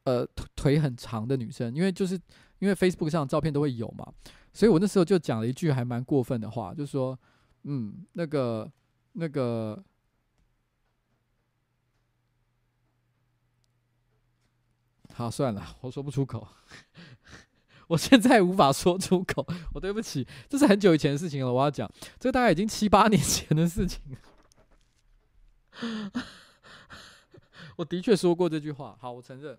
[0.04, 0.26] 呃
[0.56, 2.20] 腿很长的女生，因为就是。
[2.60, 4.06] 因为 Facebook 上照片都会有嘛，
[4.52, 7.18] 所以我那时候就讲了一句还蛮过分的话，就说，
[7.62, 8.70] 嗯，那个
[9.12, 9.82] 那个，
[15.14, 16.46] 好，算了，我说不出口。
[17.90, 21.52] 我现在无法说出口，我对不起，这是很久以前的事情了。
[21.52, 24.00] 我要讲，这个大概已经七八年前的事情。
[27.74, 29.58] 我的确说过这句话，好，我承认。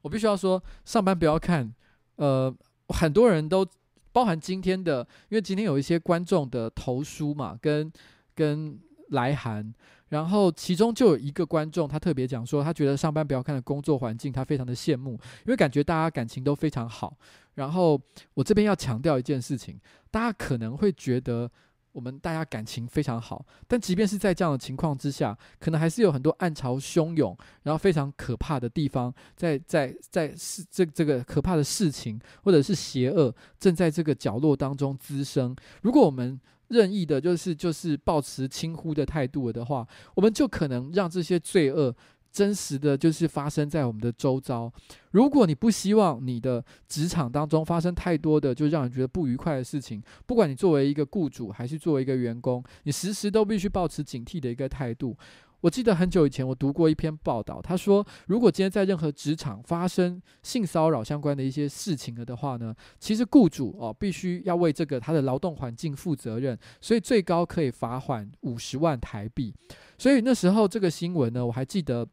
[0.00, 1.74] 我必须要说，上班不要看。
[2.14, 2.50] 呃，
[2.88, 3.66] 很多人都
[4.12, 7.92] 包含今天的，因为今天有一些观众的投书嘛，跟
[8.34, 8.80] 跟
[9.10, 9.74] 来函，
[10.08, 17.16] 然后其中就有一个观众，他特别讲说，他觉得上班不要看的工作环境，他非常的羡慕，因为感觉大家感情都非常好。
[17.54, 18.00] 然后
[18.34, 19.80] 我这边要强调一件事情，
[20.10, 21.50] 大家可能会觉得。
[21.92, 35.56] 我们大家感情非常好，但即便是在这样的情况之下，可能还是有很多暗潮汹涌，然后非常可怕的地方，在在在事这这个可怕的事情或者是邪恶正在这个角落当中滋生。
[35.80, 36.38] 如果我们
[36.68, 41.94] 任意的，就是就是抱持轻忽的态度的话，我们就可能让这些罪恶。
[42.32, 44.70] 真实的就是发生在我们的周遭。
[45.12, 55.16] 如果你不希望你的职场当中发生太多的就让人觉得不愉快的事情，不管你作为一个雇主还是作为一个员工，你时时都必须保持警惕的一个态度。
[55.60, 69.54] 我记得很久以前我读过一篇报道，他说，如果今天在任何职场发生性骚扰相关的一些事情了的话呢，其实雇主哦必须要为这个他的劳动环境负责任，所以最高可以罚款五十万台币。
[69.98, 72.06] 所以那时候这个新闻呢，我还记得。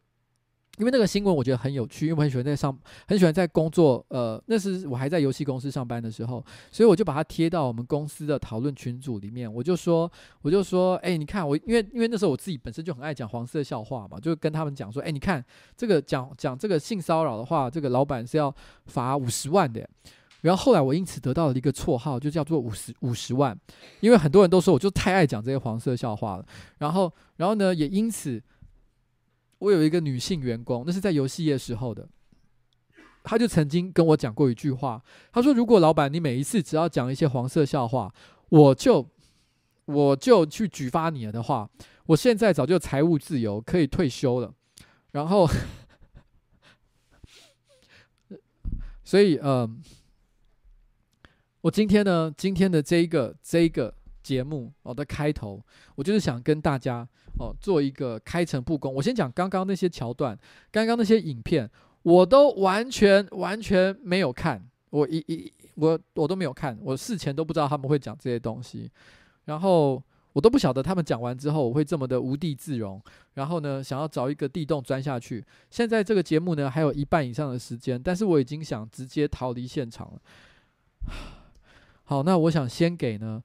[0.79, 2.75] 因为那个新闻我觉得很有趣，因为我很喜欢在上，
[3.07, 4.03] 很喜欢在工作。
[4.09, 9.51] 呃，那是我还在游戏公司上班的时候，所以我就把它贴到我们公司的讨论群组里面。
[9.51, 10.11] 我就说，
[10.41, 15.45] 我就说，哎，你看我，因为因为那时候我自己本身就很爱讲黄色笑话嘛，就跟他们讲说，哎，你看
[15.77, 18.51] 这个讲讲这个性骚扰的话，这个老板是要
[18.87, 19.87] 罚五十万的。
[20.41, 23.55] 然后后来我因此得到了一个绰号，就叫做五十五十万，
[23.99, 26.45] 因为很多人都说我就太爱讲这些黄色笑话了。
[26.79, 28.41] 然后，然后呢，也因此。
[29.63, 32.05] 我有一个女性员工，那是在游戏业时候的，
[33.23, 35.01] 她就曾经跟我讲过一句话，
[35.31, 38.13] 她说：“如果老板你每一次只要讲一些黄色笑话，
[38.49, 39.09] 我就
[39.85, 41.69] 我就去举发你的话，
[42.07, 44.53] 我现在早就财务自由，可以退休了。”
[45.13, 45.47] 然后，
[49.05, 49.81] 所以，嗯、
[51.61, 55.61] 我今天呢，今天的这一个这一个节目我的开头，
[55.95, 57.07] 我就是想跟大家。
[57.39, 58.93] 哦，做一个开诚布公。
[58.93, 60.37] 我先讲刚刚那些桥段，
[60.71, 61.67] 刚刚那些影片，
[62.03, 64.63] 我都完全完全没有看。
[64.91, 68.87] 我一一我我都没有看，我事前都不知道他们会讲这些东西，
[69.45, 69.99] 然后
[70.31, 73.01] 我都不晓得他们讲完之后我会这么的无地自容。
[73.33, 75.43] 然后呢，想要找一个地洞钻下去。
[75.71, 80.21] 现在这个节目呢，还有一半以上的时间，但是我已经想直接逃离现场了。
[82.05, 83.41] 好，那我想先给呢，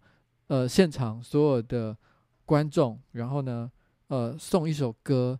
[0.48, 1.96] 呃，现场所有的
[2.44, 3.70] 观众，然后呢。
[4.08, 5.38] 呃，送一首歌，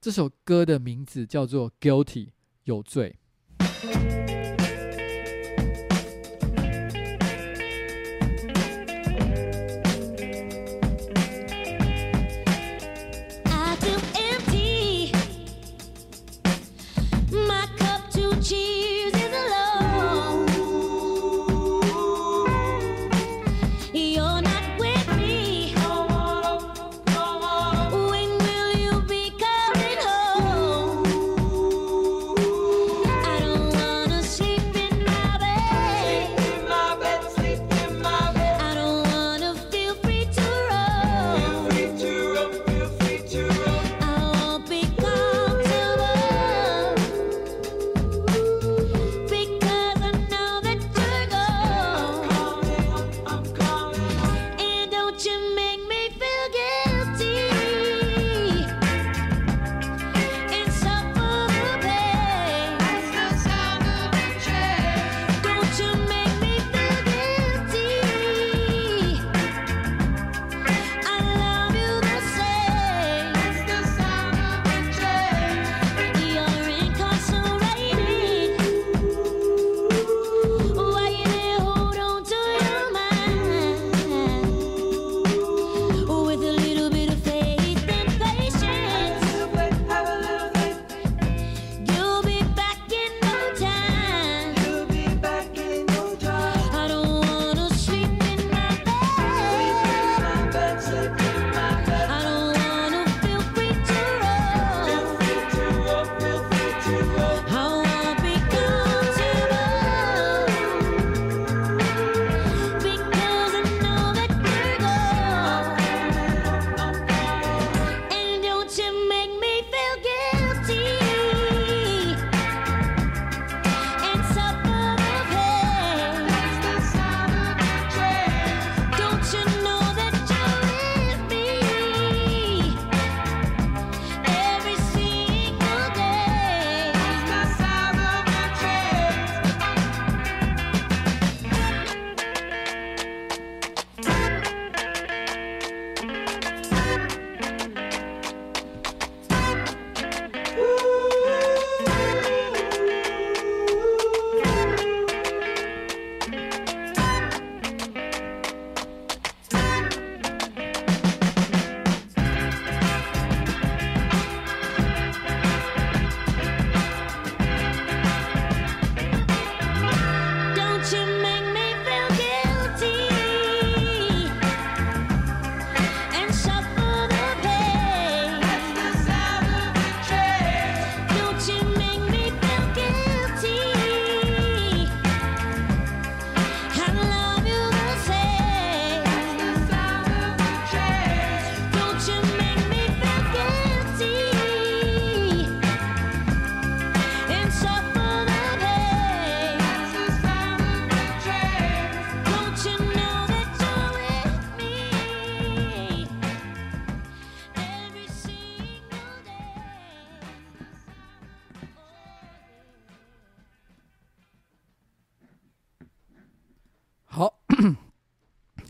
[0.00, 2.26] 这首歌的名字叫做《Guilty》，
[2.64, 3.18] 有罪。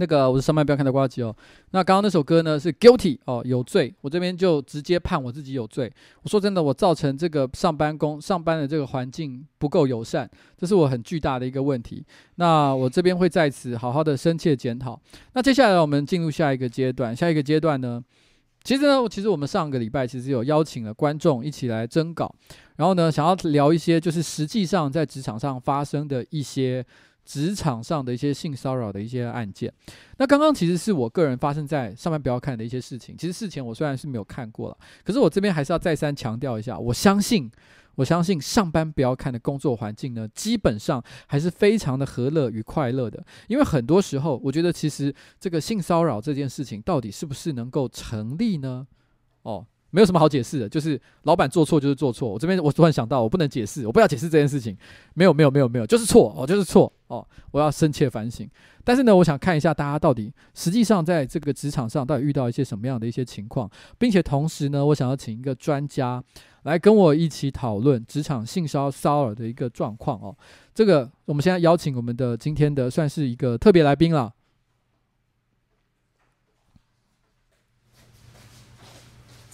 [0.01, 1.35] 那个我是上班不要看到瓜机哦。
[1.73, 3.93] 那刚刚那首歌呢是 Guilty 哦，有罪。
[4.01, 5.93] 我这边就直接判我自己有罪。
[6.23, 12.05] 我说真的，我造成这个上班工上班的这个环境不够友善，这是我很巨大的一个问题。
[12.37, 14.99] 那我这边会在此好好的深切检讨。
[15.35, 18.01] 那接下来我们进入下一个阶段，下一个阶段呢，
[18.63, 22.33] 其实呢，其实我们上个礼拜其实有邀请了观众一起来征稿，
[22.77, 26.87] 然后呢，想要聊一些就是实际上在职场上发生的一些。
[27.29, 29.71] 职场上的一些性骚扰的一些案件，
[30.17, 33.15] 那刚刚其实是我个人发生在上班不要看的一些事情。
[33.19, 37.51] 其实事前我虽然是没有看过了，可是我这边还是要再三强调一下，我相信，
[37.97, 43.23] 我相信上班不要看的工作环境呢，基本上还是非常的和乐与快乐的。
[43.49, 48.87] 因为很多时候，我觉得其实这个性骚扰这件事情到底是不是能够成立呢？
[49.43, 49.67] 哦。
[49.91, 52.29] 没有什么好解释的，就是老板做错就是做错。
[52.29, 54.77] 我这边我突然想到，我不能解释，我不要解释这件事情。
[55.15, 58.49] 没有没有没有没有，就是错哦，就是错哦，我要深切反省。
[58.85, 66.23] 但是呢，我想看一下大家到底实际上在这个职场上到底遇到一些什么样的一些情况，并且同时呢，我想要请一个专家
[66.65, 70.37] 来跟我一起讨论职场性骚骚扰的一个状况哦。
[70.75, 74.33] 这个我们现在邀请我们的今天的算是一个特别来宾了。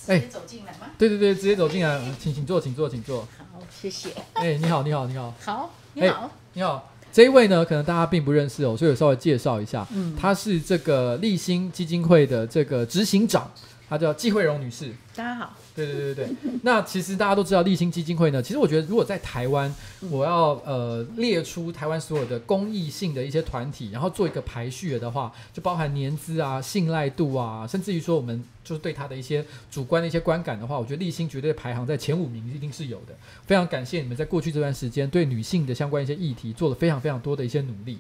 [0.07, 0.89] 直接走进来吗？
[0.99, 3.21] 对对对，直接走进来，请请坐，请坐，请坐。
[3.53, 4.11] 好，谢谢。
[4.35, 5.35] 哎，你好，你好，你好。
[5.41, 6.91] 好，你好，你好。
[7.13, 9.87] 这一位呢，可能大家并不认识哦，所以我稍微介绍一下。
[9.93, 13.51] 嗯，他是这个立新基金会的这个执行长，
[13.95, 14.93] 她叫季慧荣女士。
[15.15, 15.57] 大家好。
[15.73, 19.73] 对对对对对， 那其实大家都知道立新基金会呢，其实我觉得如果在台湾，
[20.11, 33.15] 我要呃列出台湾所有的公益性的一些团体，然后做一个排序的话，就包含年资啊、信赖度啊，甚至于说我们就是对他的一些主观的一些观感的话，我觉得立新绝对排行在前五名，一定是有的。
[33.47, 37.99] 非常感谢你们在过去这段时间对女性的相关一些议题做了非常非常多的一些努力。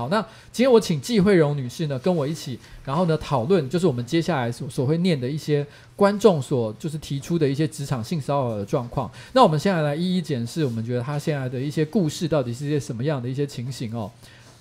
[0.00, 0.18] 好，那
[0.50, 9.10] 今天我请纪慧荣女士呢跟我一起，然后呢讨论，就是我们接下来所所会念的一些观众所就是提出的一些职场性骚扰的状况。
[9.34, 14.10] 那我们现在来一一检视，我们觉得他现在的一些故事到底是一些什么样的一些情形哦。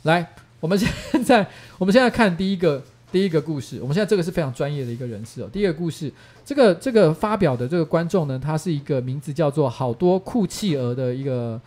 [0.04, 0.28] 来，
[0.60, 0.90] 我们现
[1.24, 5.50] 在我们现在看第一个第一个故事，我们现在这个是非常专业的一个人士哦。
[5.54, 6.12] 第一个故事，
[6.44, 11.58] 这个这个发表的这个观众呢，他是一个名字叫做好多酷企鹅的一个。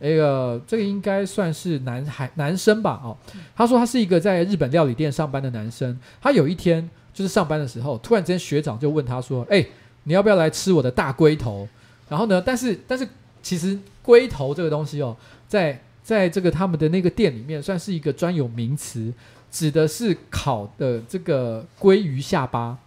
[0.00, 3.00] 那个，这个应该算是男孩男生吧？
[3.02, 3.16] 哦，
[3.56, 5.98] 他说他是一个在日本料理店上班的男生。
[6.20, 9.66] 他有一天就是上班的时候，突然间学长就问他说：“哎，
[10.04, 11.68] 你要不要来吃我的大龟头？”
[12.08, 13.06] 然后呢，但是但是
[13.42, 15.16] 其实龟头这个东西哦，
[15.48, 19.12] 在在这个他们的那个店里面算是一个专有名词，
[19.50, 22.78] 指的是烤的这个鲑鱼下巴，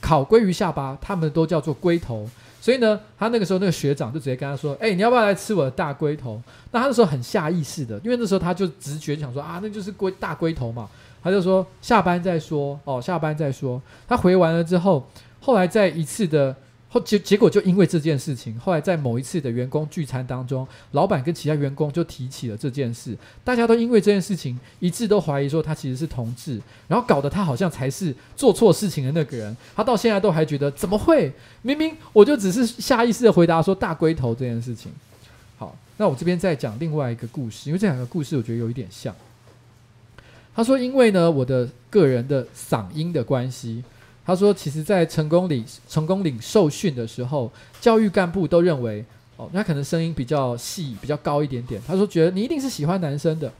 [0.00, 2.28] 烤鲑鱼下巴，他们都叫做龟头。
[2.60, 6.40] 所以呢，他那个时候那个学长就直接跟他说：“哎、你要不要来吃我的大龟头？”
[6.70, 10.88] 那他那时候很下意识的，因为那时候他就直觉想说：“啊，那就是龟大龟头嘛。”
[11.24, 15.06] 他就说：“下班再说哦，下班再说。”他回完了之后，
[15.40, 16.54] 后来在一次的。
[16.92, 31.32] 后结结果就因为这件事情，后来在某一次的员工聚餐当中，老板跟其他员工就提起了这件事，大家都因为这件事情一致都怀疑说他其实是同志，然后搞得他好像才是做错事情的那个人，他到现在都还觉得怎么会？
[31.62, 34.90] 明明我就只是下意识的回答说大龟头这件事情。
[35.58, 39.14] 好，那我这边再讲另外一个故事，因为这两个故事我觉得有一点像。
[40.56, 43.84] 他说，因为呢我的个人的嗓音的关系。
[44.30, 47.50] 他说：“其实，在成功岭成功岭受训的时候，
[47.80, 49.04] 教育干部都认为，
[49.36, 51.82] 哦，他可能声音比较细、比较高一点点。
[51.84, 53.52] 他说，觉得你一定是喜欢男生的。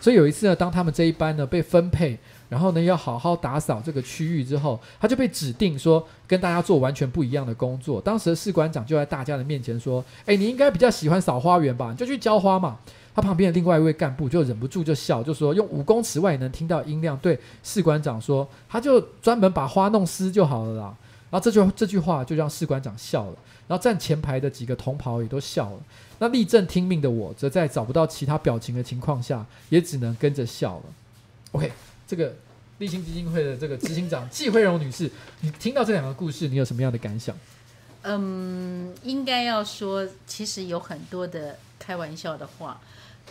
[0.00, 2.18] 所以有一次呢，当他们这一班呢被分配，
[2.48, 8.00] 然后呢要好好打扫这个区域之后，他就被指定说跟大家做完全不一样的工作。
[8.00, 11.90] 当时的士官长就在大家的面前说：‘哎，你应该比较喜欢扫花园吧？
[11.90, 12.78] 你就去浇花嘛。’
[13.14, 20.96] 他旁边的另外一位干部就忍不住就笑，就说用五公尺外能听到音量对士官长说，他就专门把花弄湿就好了啦。
[21.30, 23.36] 然后这句这句话就让士官长笑了，
[23.66, 25.78] 然后站前排的几个同袍也都笑了。
[26.18, 30.82] 那立正听命的我，则在找不到其他表情的情况下，也只能跟着笑了。
[31.52, 31.72] OK，
[32.06, 32.34] 这个
[32.78, 35.10] 立新基金会的这个执行长纪惠荣女士，
[35.40, 37.36] 你听到这两个故事，你有什么样的感想？
[38.02, 42.80] 嗯，应该要说，其实有很多的开玩笑的话。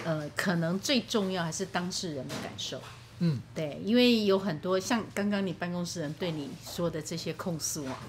[0.03, 2.81] 呃，可能最重要还是当事人的感受。
[3.19, 7.99] 嗯，对，因为有很多像刚刚你办公室人对你说的这些控诉啊，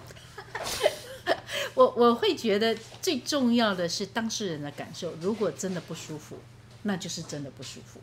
[1.75, 5.13] 我我会觉得最重要的是当事人的感受。
[5.21, 6.39] 如果真的不舒服，
[6.83, 8.01] 那就是真的不舒服。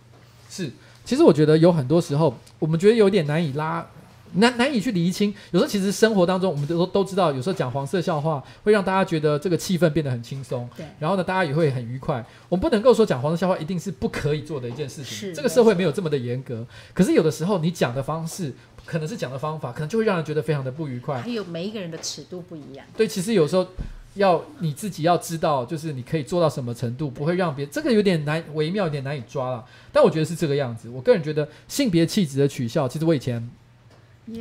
[0.49, 0.71] 是，
[1.03, 3.85] 其实我觉得有很多时候，我们觉得有点难以拉
[4.33, 5.33] 难难以去厘清。
[5.51, 10.85] 有时候其实生活当中，我们都都知道，有时候讲黄色笑话会让大家觉得这个气氛变得很轻松，对。
[10.99, 12.25] 然后呢，大家也会很愉快。
[12.49, 16.65] 我们不能够说讲黄色笑话一定是不可以做的一件事情，是这个社会没有这么的严格。
[16.93, 18.53] 可是有的时候你讲的方式，
[18.85, 21.21] 可能是讲的方法，可能就会让人觉得非常的不愉快。
[21.21, 22.85] 还有每一个人的尺度不一样。
[22.95, 23.67] 对，其实有时候。
[24.15, 29.63] 要你自己要知道，就是你可以做到什么程度，不会让别人这个有点难，微妙，有点难以抓了。
[29.89, 30.89] 但我觉得是这个样子。
[30.89, 33.49] 我个人觉得性别气质的取笑，其实我以前.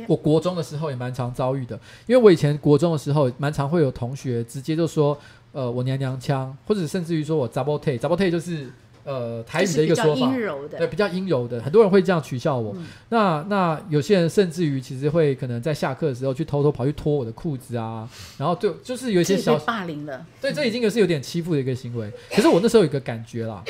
[0.07, 1.75] 我国中的时候也蛮常遭遇的，
[2.07, 5.17] 因为我以前国中的时候，蛮常会有同学直接就说，
[5.51, 8.69] 呃，我娘娘腔，或者甚至于说我查某体，查某体就是。
[9.03, 10.31] 呃，台语的一个说法，
[10.77, 12.71] 对，比较阴柔的，很多人会这样取笑我。
[12.77, 18.07] 嗯、那那有些人甚至于其实会可能在下课的时候去偷偷跑去脱我的裤子啊，
[18.37, 20.23] 然后对，就是有一些小霸凌了。
[20.39, 22.13] 对，这已经是有点欺负的一个行为。
[22.29, 23.63] 可是我那时候有一个感觉啦，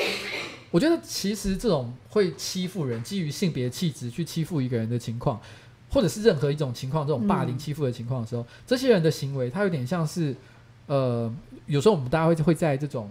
[0.70, 5.40] 我觉得其实这种会欺负人，基于性别气质去欺负一个人的情况，
[5.92, 10.34] 或者是任何一种情况，这种霸凌欺负的情况的时候，嗯、这些人的行为，他有点像是
[10.86, 11.32] 呃，
[11.66, 13.10] 有时候我们大家会会在这种。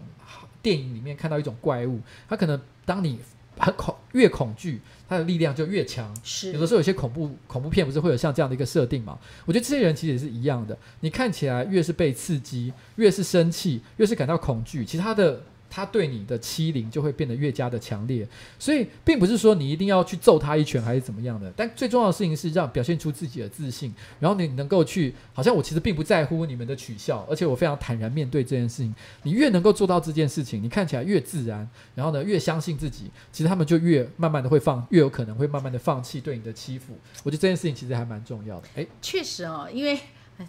[0.63, 3.17] 电影里面看到一种怪物，他可能当你
[3.57, 4.79] 很恐越恐惧，
[5.09, 6.15] 他的力量就越强。
[6.23, 9.17] 是，有的时候有些恐怖恐怖片不是会有像这样的一个设定嘛？
[9.47, 10.77] 我觉得这些人其实也是一样的。
[10.99, 15.41] 你看起来越是被刺激，越是生气，越是感到恐惧，其实他的。
[15.71, 18.27] 他对你的欺凌就会变得越加的强烈，
[18.59, 28.93] 所以并不是说你一定要去揍他一拳还是怎么样的，但最重要的事情是让表现出自己的自信，然后你能够去，好像我其实并不在乎你们的取笑，而且我非常坦然面对这件事情。
[29.23, 31.65] 你越能够做到这件事情，你看起来越自然，
[31.95, 36.97] 然后呢越相信自己，其实他们就越慢慢的会放，越有可能会慢慢的放弃对你的欺负。
[37.23, 38.67] 我觉得这件事情其实还蛮重要的。
[38.75, 39.97] 诶，确实哦，因为。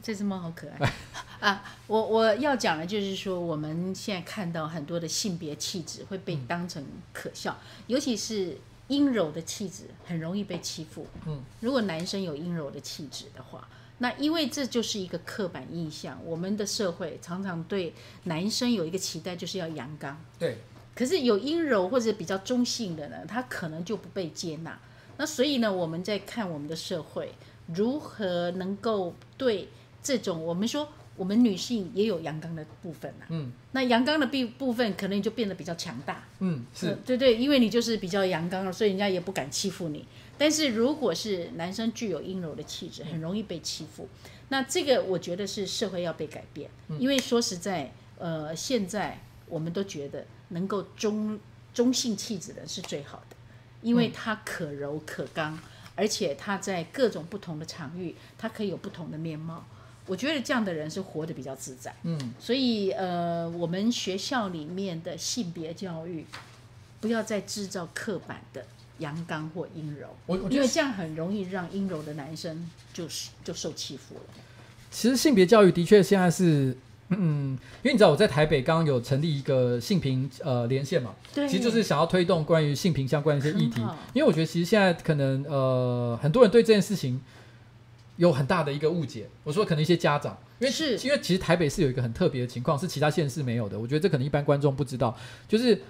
[0.02, 0.92] 这只猫好可爱
[1.40, 1.64] 啊！
[1.88, 11.04] 我我要讲的就是说，我们现在看到很多的性别气质会被当成可笑，嗯、尤其是阴柔的气质很容易被欺负。
[11.26, 13.66] 嗯，如果男生有阴柔的气质的话，
[13.98, 17.92] 那因为这就是一个刻板印象，我们的社会常常对
[18.24, 20.16] 男生有一个期待，就是要阳刚。
[20.38, 20.58] 对，
[20.94, 24.78] 可是有阴柔或者比较中性的呢，他可能就不被接纳。
[25.16, 27.34] 那所以呢，我们在看我们的社会
[27.66, 29.68] 如何能够对。
[30.02, 33.26] 这种我们说，我们女性也有阳刚的部分呐。
[33.28, 36.24] 嗯，那阳刚的部部分可能就变得比较强大。
[36.40, 40.04] 嗯，是、呃、对对，因为你就是比较阳刚了，所以人家也不敢欺负你。
[40.36, 44.08] 但是如果是男生具有阴柔的气质，很容易被欺负。
[44.24, 46.68] 嗯、那这个我觉得是社会要被改变。
[46.88, 51.38] 嗯、因为说实在，呃，现在我们都觉得能够中
[51.72, 53.36] 中性气质的是最好的，
[53.82, 55.56] 因为它可柔可刚，
[55.94, 59.64] 而且它在各种不同的场域，它可以有不同的面貌。
[60.08, 66.26] 我觉得这样的人是活得比较自在，嗯，所以呃，我们学校里面的性别教育，
[67.00, 68.64] 不要再制造刻板的
[68.98, 74.20] 阳刚或阴柔，我我觉得因为这样很容易让阴柔的男生就是就受欺负了。
[74.90, 76.76] 其实性别教育的确现在是，
[77.10, 83.80] 嗯，因为你知道我在台北刚刚有成立一个性平呃连线嘛，对，其实就是想要推动关于性平相关的一些议题，
[84.14, 87.22] 因为我觉得其实现在可能呃很多人对这件事情。
[88.16, 93.78] 有很大的一个误解，我说可能一些家长，因为是因为其实台北市有一个很特别的情况，是其他县市没有的。
[93.78, 95.16] 我觉得这可能一般观众不知道，
[95.48, 95.80] 就是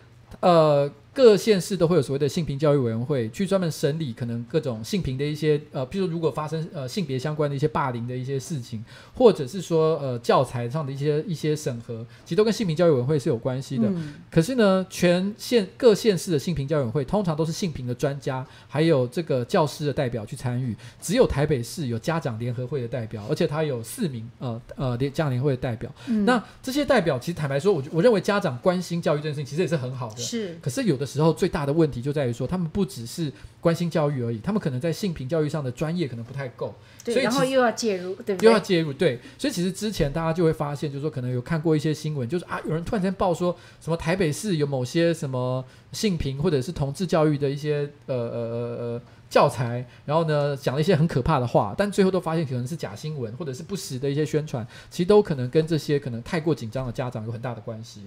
[0.41, 0.91] 呃。
[1.14, 8.82] 各县市都会有所谓的性平教育委员会，去专门审理可能各种性平的一些呃，譬如如果发生呃性别相关的一些霸凌的一些事情，
[9.14, 13.84] 或者是说呃教材上的一些一些审核，其实都跟性平教育委员会是有关系的。
[13.88, 25.92] 嗯、可是呢，全县各县市的性平教育委员会通常都是性平的专家，还有这个教师的代表去参与，只有台北市有家长联合会的代表，而且他有四名呃呃联家长联会的代表。
[26.06, 30.16] 嗯、那这些代表其实坦白说，我我认为家长关心教育这件事情其实也是很好的。
[30.16, 31.01] 是，可是有。
[31.03, 33.30] 的时候，最大的问题就在于说，他们不只是
[33.61, 36.72] 关心教育而已，他们可能在性平教育上的专业可能不太够，
[37.05, 38.46] 所以然后又要介入，对不对？
[38.46, 39.18] 又要介入，对。
[39.36, 58.03] 所以其实之前大家就会发现，就是说可能有看过一些新闻，就是啊，有人突然间报说什么台北市有某些什么性平或者是同志教育的一些呃呃呃呃教材，然后呢讲了一些很可怕的话，但最后都发现可能是假新闻或者是不实的一些宣传，其实都可能跟这些可能太过紧张的家长有很大的关系。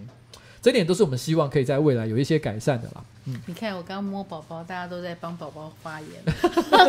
[0.65, 3.03] 这点都是我们希望可以在未来有一些改善的啦。
[3.25, 6.09] 嗯，你看我刚刚摸宝宝，大家都在帮宝宝发言，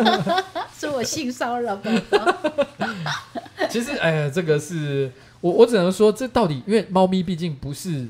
[0.75, 2.35] 说我性骚扰宝宝。
[3.69, 5.13] 其实，哎呀，这个是
[5.43, 8.07] 我我只能说，这到底因为猫咪毕竟不是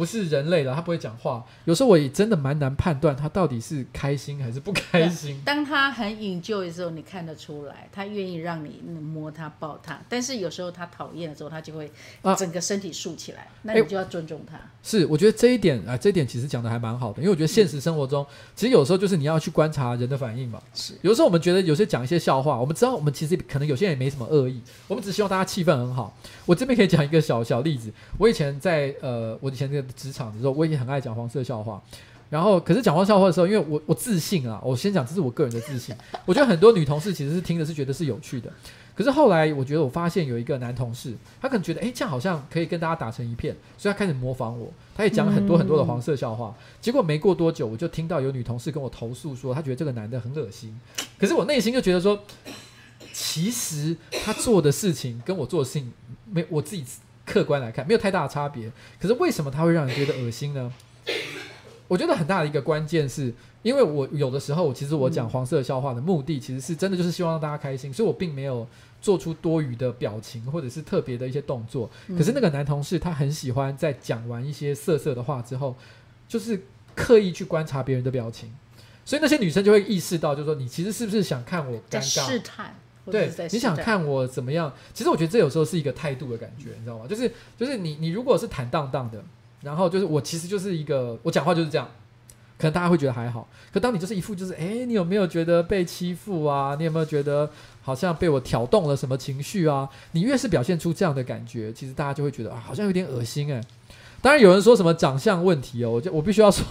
[0.00, 1.44] 不是人类了，他不会讲话。
[1.66, 5.38] 有时候我也真的蛮难判断他到底是开心还是不开心。
[5.44, 10.00] 当他很 enjoy 的时候，你看得出来，他愿意让你摸他抱他。
[10.08, 11.92] 但是有时候他讨厌的时候，他就会
[12.38, 14.58] 整个身体竖起来，啊、那你就要尊重他。
[14.82, 20.58] 是，我觉得这一点啊，这一点其实讲的还蛮好的，因为我觉得现实生活中，嗯、其实有时候就是你要去观察人的反应嘛。
[20.72, 26.16] 是，有时候我们觉得有些讲一些笑话，我们知道我们其实可能有些人也没什么恶意，我们只希望大家气氛很好。
[26.46, 31.82] 我这边可以讲一个小小例子，我以前在呃，我以前这个职场的时候，我已经很爱讲黄色笑话。
[32.28, 35.92] 然后，可是讲黄色笑话的时候，因为我我自信啊，我先讲这是我个人的自信。
[36.24, 38.48] 我觉得很多女同事其实是听的是觉得是有趣的。
[38.94, 46.54] 可是后来，我觉得我发现有一个男同事，他可能觉得，哎，这样好像可以跟大家打成一片，所以他开始模仿我，他也讲了很多很多的黄色笑话。
[46.80, 50.78] 结果没过多久，我就听到有女同事跟我投诉说，她觉得这个男的很恶心。
[51.18, 52.20] 可是我内心就觉得说，
[53.12, 55.90] 其实他做的事情跟我做的事情，
[56.30, 56.84] 没我自己
[57.30, 58.70] 客观来看没有太大的差别。
[59.00, 60.72] 可是为什么他会让人觉得恶心呢？
[61.88, 68.64] 我觉得很大的一个关键是，因为我有的时候，其实我讲黄色笑话的目的，其实是真的就是希望让大家开心，所以我并没有
[69.02, 71.90] 做出多余的表情或者是特别的一些动作。
[72.16, 75.74] 可是那个男同事他很喜欢在讲完一些色色的话之后，
[76.28, 76.62] 就是
[76.94, 78.52] 刻意去观察别人的表情，
[79.04, 82.26] 所以那些女生就会意识到，就是说你其实是不是想看我尴尬？
[82.28, 82.76] 试探，
[83.10, 84.72] 对，你想看我怎么样？
[84.94, 87.06] 其实我觉得这有时候是一个态度的感觉，你知道吗？
[87.08, 89.22] 就是就是你你如果是坦荡荡的。
[89.62, 91.86] 然后就是我其实就是一个我讲话就是这样，
[92.56, 93.46] 可能大家会觉得还好。
[93.70, 96.74] 可当你就是一副就是哎，你有没有觉得被欺负啊？
[96.78, 97.50] 你有没有觉得
[97.82, 99.86] 好像被我挑动了什么情绪啊？
[100.12, 103.62] 你越是表现出这样的感觉，其实大家就会觉得啊，好像有点恶心哎。
[104.22, 106.64] 当然有人说什么长相问题哦，我就我必须要说，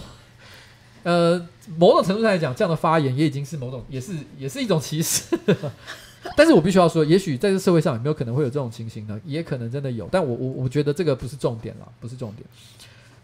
[1.04, 1.46] 呃，
[1.78, 5.22] 某种程度上来讲，这样的发言也已经是某种也是也是一种歧视。
[6.36, 9.18] 但是我必须要说，也许在这社会上有没有可能会有这种情形呢？
[9.24, 12.46] 也可能真的有，但我我我觉得这个不是重点了，不是重点。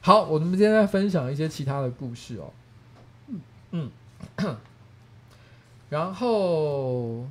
[0.01, 2.53] 好，我们今天来分享一些其他的故事哦。
[3.73, 3.91] 嗯
[4.37, 4.57] 嗯，
[5.91, 7.27] 然后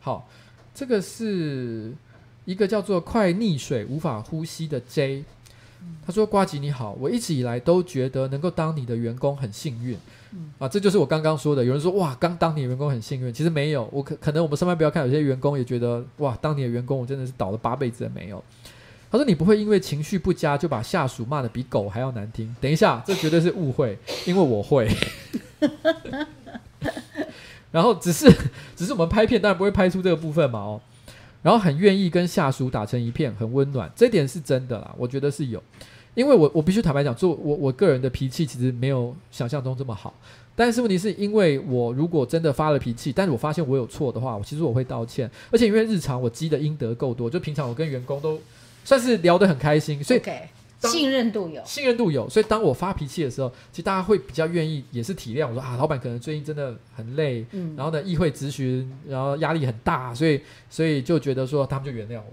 [0.00, 0.28] 好，
[0.74, 1.92] 这个是
[2.44, 5.24] 一个叫做快溺水无法呼吸的 J，
[6.06, 9.96] 他说：“瓜吉你好，我一直以来都觉得能够当你的员工很幸运。”
[10.58, 11.64] 啊，这就是我刚刚说的。
[11.64, 13.88] 有人说哇，刚当你的员工很幸运，其实没有。
[13.90, 18.42] 我可可能我们上班不要看，有些员工也觉得哇，当你的员工我真的是倒了八辈子也没有。
[19.10, 22.54] 他说你不会因为情绪不佳就把下属骂得比狗还要难听。
[22.60, 24.88] 等一下，这绝对是误会，因为我会。
[27.72, 28.30] 然后只是
[28.74, 30.80] 只是我们拍片当然不会拍出这个部分嘛哦。
[31.46, 35.62] 然后很愿意跟下属打成一片，很温暖，这点是真的啦，我觉得是有。
[36.16, 40.12] 因为我我必须坦白讲，做我我个人的脾气其实没有想象中这么好，
[40.56, 48.40] 但是问题是因为我如果真的发了脾气，但是我发现我有错的话，我其实我会道歉，而且因为日常我积的阴德够多，就平常我跟员工都
[48.84, 50.20] 算是聊得很开心，所以
[50.86, 62.32] 信任度有，信任度有，所以当我发脾气的时候，其实大家会比较愿意，也是体谅我说啊，老板可能最近真的很累，嗯，然后呢，议会咨询，然后压力很大，所以所以就觉得说他们就原谅我。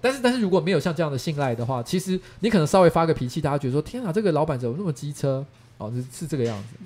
[0.00, 5.42] 但是，但是如果没有像这样的信赖的话，其实你可能稍微发个脾气，大家觉得说：“天啊，这个老板怎么那么机车？”
[5.78, 6.76] 哦，是是这个样子。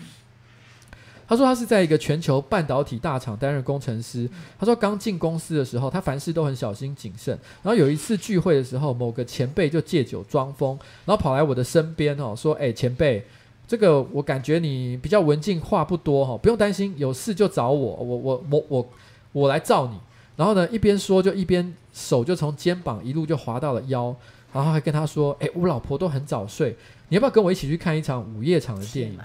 [1.28, 4.26] 他说他是在一个全球半导体大厂担任工程师。
[4.58, 7.38] 他说刚进公司的时候，他凡事都很小心谨慎。
[7.62, 10.70] 然后有一次聚会的时候，某个前辈就借酒装疯，
[11.04, 13.22] 然后跑来我的身边哦，说：“哎，前辈，
[13.66, 18.88] 这个我感觉你比较文静，话不多哈，不用担心，有事就找我，我我我我
[19.32, 19.98] 我来罩你。”
[20.34, 24.16] 然后呢，一边说就一边手就从肩膀一路就滑到了腰，
[24.50, 26.74] 然后还跟他说：“哎，我老婆都很早睡，
[27.10, 29.18] 你要不要跟我一起去看一场午夜场的电影？”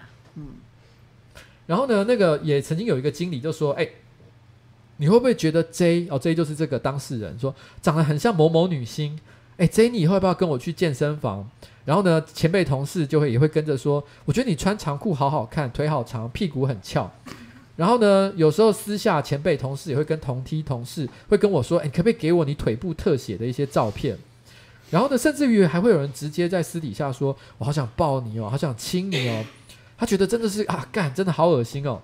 [1.66, 3.88] 然后呢，那个也曾经有一个经理就说：“哎，
[4.98, 9.18] 你会不会觉得 J 哦，J 就是这个当事人说长得很像某某女星？
[9.58, 11.50] 哎，J 你以后要不要跟我去健身房？”
[11.86, 17.12] 然后呢，前辈同事就会也会跟着说：“我觉得你穿长裤好好看，腿好长，屁股很翘。”
[17.76, 24.18] 然后呢，有时候私下前辈同事也会跟同梯同事会跟我说：“哎，可不可以给我你腿部特写的一些照片？”
[24.92, 29.46] 然后呢，甚至于还会有人直接在私底下说：“我好想抱你哦，好想亲你哦。”
[30.04, 32.02] 他觉得真的是啊，干，真的好恶心哦。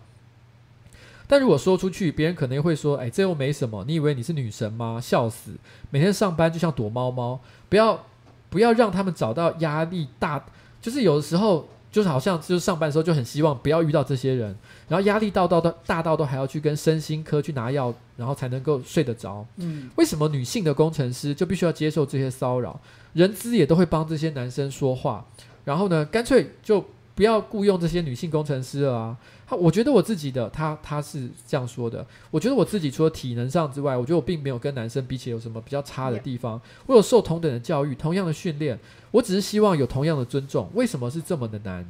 [1.27, 5.01] 但如果说出去，别人可能会说：“哎，这又没什么，你以为你是女神吗？
[5.01, 5.51] 笑死！
[5.89, 8.05] 每天上班就像躲猫猫，不要
[8.49, 10.45] 不要让他们找到压力大，
[10.81, 14.55] 就是有的时候。”就是好像就是上班的时候就很希望不要遇到这些人，
[14.87, 19.43] 然后压力到到到大到都还要去跟身心科去拿药，然后才能够睡得着。
[19.55, 22.79] 嗯，为什么女性的工程师就必须要接受这些骚扰？
[23.13, 25.25] 人资也都会帮这些男生说话，
[25.65, 26.85] 然后呢，干脆就
[27.19, 29.17] 不要雇佣这些女性工程师了啊。
[29.45, 32.05] 他我觉得我自己的，他他是这样说的。
[32.31, 36.61] 我觉得我自己除了体能上之外，我觉得我并没有跟男生比起有什么比较差的地方。
[36.85, 38.79] 我有受同等的教育，同样的训练，
[39.11, 40.69] 我只是希望有同样的尊重。
[40.73, 41.85] 为什么是这么的难？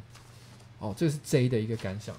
[0.80, 2.16] 哦，这个是 J 的一个感想。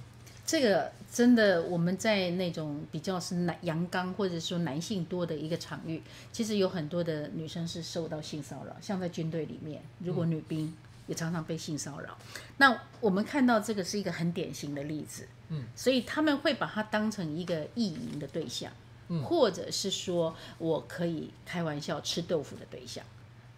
[0.46, 6.00] 这个真的，我们在那种比较是男阳刚或者说男性多的一个场域，
[6.30, 10.66] 其实有很多的女生是受到性骚扰，像在军队里面，如果女兵。
[10.66, 10.74] 嗯
[11.10, 12.16] 也常常被性骚扰，
[12.58, 18.70] 那我们看到这个是一个很典型的例子，嗯，所以他们会把它当成一个意淫的对象，
[19.08, 23.04] 嗯，或者是说我可以开玩笑吃豆腐的对象，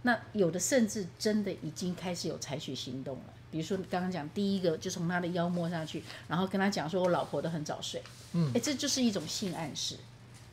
[0.01, 9.97] 那有的甚至真的已经开始有采取行动了，比如说你刚刚讲第一个就从他的腰摸上去，然后跟他讲说我老婆都很早睡，嗯，哎，这就是一种性暗示，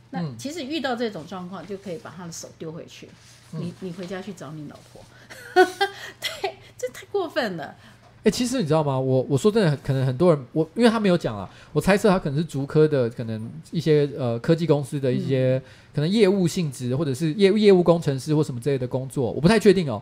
[0.10, 3.10] 那其实遇到这种状况就可以把他的手丢回去，
[3.52, 5.02] 你你回家去找你老婆，
[6.20, 6.58] 对。
[6.80, 7.76] 这太过分了！
[8.20, 8.98] 哎、欸，其实你知道吗？
[8.98, 20.02] 我我说真的，可能很多人，我因为他没有讲啊，我猜测他可能是竹科的，可能一些呃科技公司的一些、嗯、可能业务性质，或者是业业务工程师或什么之类的工作，我不太确定哦。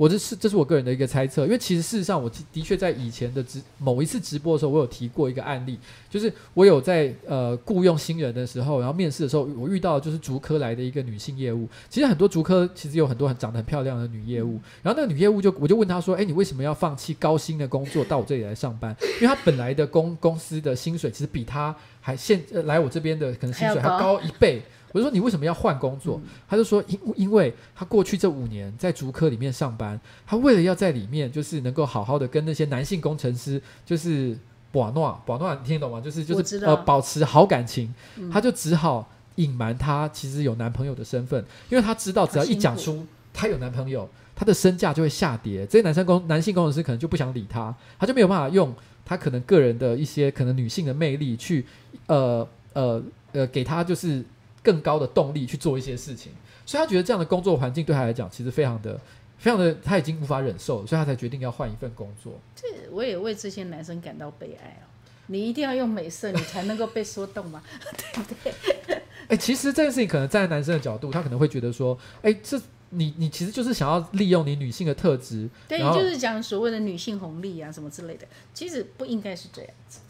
[0.00, 5.78] 我这是这是我个人的一个猜测，因为其实事实上，我的确在以前的直某一次直播的时候，我有提过一个案例，
[6.08, 11.68] 就是我有在呃雇佣新人的时候，然后面试的时候，我遇到就是竹科来的一个女性业务。
[11.90, 18.96] 其实很多竹科其实有很多很长得很漂亮的女业务，然后那个女业务就我就问她说：“哎，你为什么要放弃高薪的工作到我这里来上班？
[19.20, 24.62] 因为她本来的公公司的薪水其实比她还现、呃、来我这边的可能薪水还高一倍。”
[24.92, 26.20] 我就说你为什么要换工作？
[26.24, 34.36] 嗯、他就说因因为他过去这五年在竹科里面上班，他为了要在里面就是能够好好的跟那些男性工程师就是
[34.72, 36.00] 把诺把诺，你听得懂吗？
[36.00, 48.74] 就是就是呃保持好感情，嗯、他就只好隐瞒他其实有男朋友的身份，因为他知道只要一讲出他有男朋友，他的身价就会下跌，这些男生工男性工程师可能就不想理他，他就没有办法用
[49.04, 51.64] 他可能个人的一些可能女性的魅力去
[52.06, 54.24] 呃呃呃给他就是。
[54.70, 56.30] 更高的动力去做一些事情，
[56.64, 59.00] 所以他觉得这样的工作环境对他来讲其实非常的、
[59.36, 62.32] 非常的，他已经无法忍受，所以他才决定要换一份工作。
[62.54, 64.86] 这我也为这些男生感到悲哀哦。
[65.26, 67.62] 你一定要用美色，你才能够被说动吗？
[68.14, 68.52] 对不对？
[69.28, 72.60] 哎、欸，其实这件事情可能站在男生的角度，他可能会觉得说，哎、欸，这
[72.90, 80.00] 你你其实就是想要利用你女性的特质，对，就是讲所谓的女性红利啊什么之类的，其实不应该是这样子。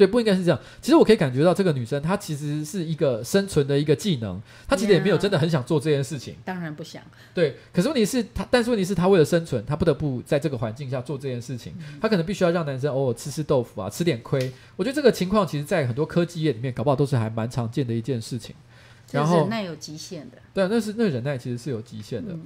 [0.00, 0.58] 对，不应该是这样。
[0.80, 6.34] 其实我可以感觉到这个女生，她其实是一个生存的一个技能，她其实也没有真的很想做这件事情。
[6.42, 7.02] 当然不想。
[7.34, 11.74] 对，可是问题是她，但是问题是她为了生存，她不得不在这个环境下做这件事情。
[12.00, 14.50] 她可能必须要让男生偶尔吃吃豆腐啊，吃点亏。
[14.76, 18.56] 我觉得这个情况，其实在很多科技业里面，搞不好都是还蛮常见的一件事情。
[19.12, 20.38] 然后忍耐有极限的。
[20.54, 22.32] 对，那是那忍耐其实是有极限的。
[22.32, 22.40] 嗯、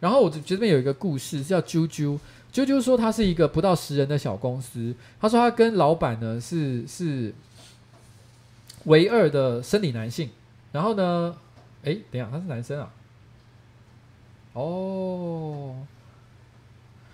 [0.00, 2.18] 然后我就觉得这边有一个故事，叫啾啾。
[2.56, 4.94] 就就说，他是一个不到十人的小公司。
[5.20, 7.34] 他说他跟老板呢是是
[8.84, 10.30] 唯二的生理男性。
[10.72, 11.36] 然后呢，
[11.84, 12.90] 哎，等一下，他是男生啊。
[14.54, 15.76] 哦，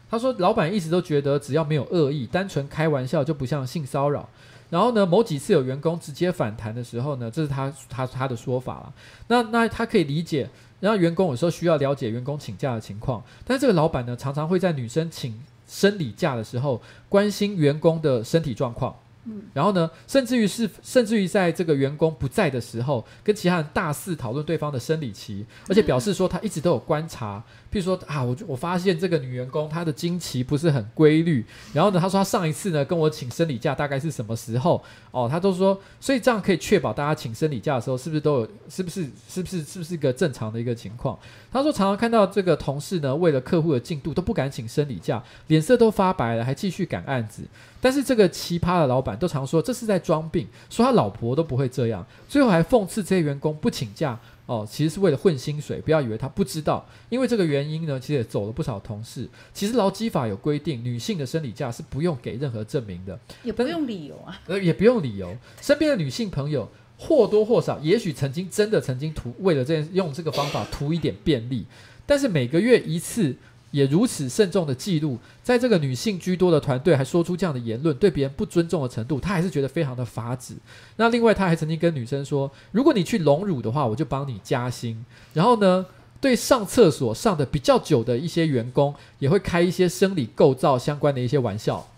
[0.09, 4.29] 他说老板一直都觉得只要没有恶意，单纯开玩笑就不像性骚扰。
[4.71, 8.93] 然后呢，某几次有员工直接反弹的时候呢，这是他他他的说法了。
[9.27, 10.49] 那那他可以理解。
[10.83, 18.97] 然后员工有时候需要了解员工请假的情况，但是这个老板呢，常常会在女生请生理假的时候关心员工的身体状况。
[19.25, 27.41] 嗯，然后呢，甚至于是，甚至于在这个员工不在的时候，跟其他人大肆讨论对方的生理期，而且表示说他一直都有观察。
[27.73, 31.43] 譬如说啊，我我发现这个女员工她的经期不是很规律，
[31.73, 34.83] 然后呢，她说她上一次呢跟我请生理假大概是什么时候？
[35.11, 41.19] 哦，她都说，所以这样可以确保大家请生理假的时候是不是都有，是不是是不是是不是一个正常的一个情况？
[41.51, 47.43] 她说常常看到这个同事呢，为了客户的进度都不敢请生理假，脸色都发白了，还继续赶案子。
[47.81, 54.19] 但是这个奇葩的老板都常说这是在装病，说他老婆都不会这样，最后还讽刺这些员工不请假。
[54.47, 56.87] 哦，其实是为了混薪水，不要以为他不知道。
[57.09, 59.29] 因为这个原因呢，其实也走了不少同事。
[59.55, 65.37] 其实劳基法有规定，女性的生理假是不用给任何证明的，也不用理由啊，呃，也不用理由。
[65.61, 66.69] 身边的女性朋友
[66.99, 71.65] 或多或少，也许曾经真的曾经图为了这件用这个方法图一点便利，
[72.05, 73.37] 但是每个月一次。
[73.73, 80.55] 也如此慎重的记录，在这个女性居多的团队还说出这样的言论，对别人不尊重的程度，他还是觉得非常的发指。
[80.97, 85.05] 那另外，他还曾经跟女生说：“如果你去隆乳的话，我就帮你加薪。”
[85.35, 85.87] 然后呢，
[86.21, 91.89] 对上厕所上的比较久的一些员工，也会开一些生理构造相关的一些玩笑。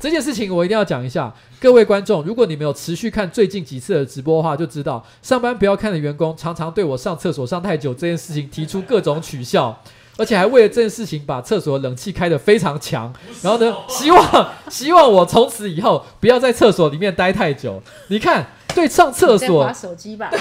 [0.00, 9.80] 这件事情我一定要讲一下，各位观众，如果你没有持续看最近几次的直播的话，就知道上班不要看的员工常常对我上厕所上太久这件事情提出各种取笑。
[10.20, 13.10] 而且还为了这件事情把厕所冷气开得非常强，
[13.40, 17.82] 然后呢，希望希望我从此以后不要在厕所里面待太久。
[18.08, 20.30] 你看，对上厕所，手机吧。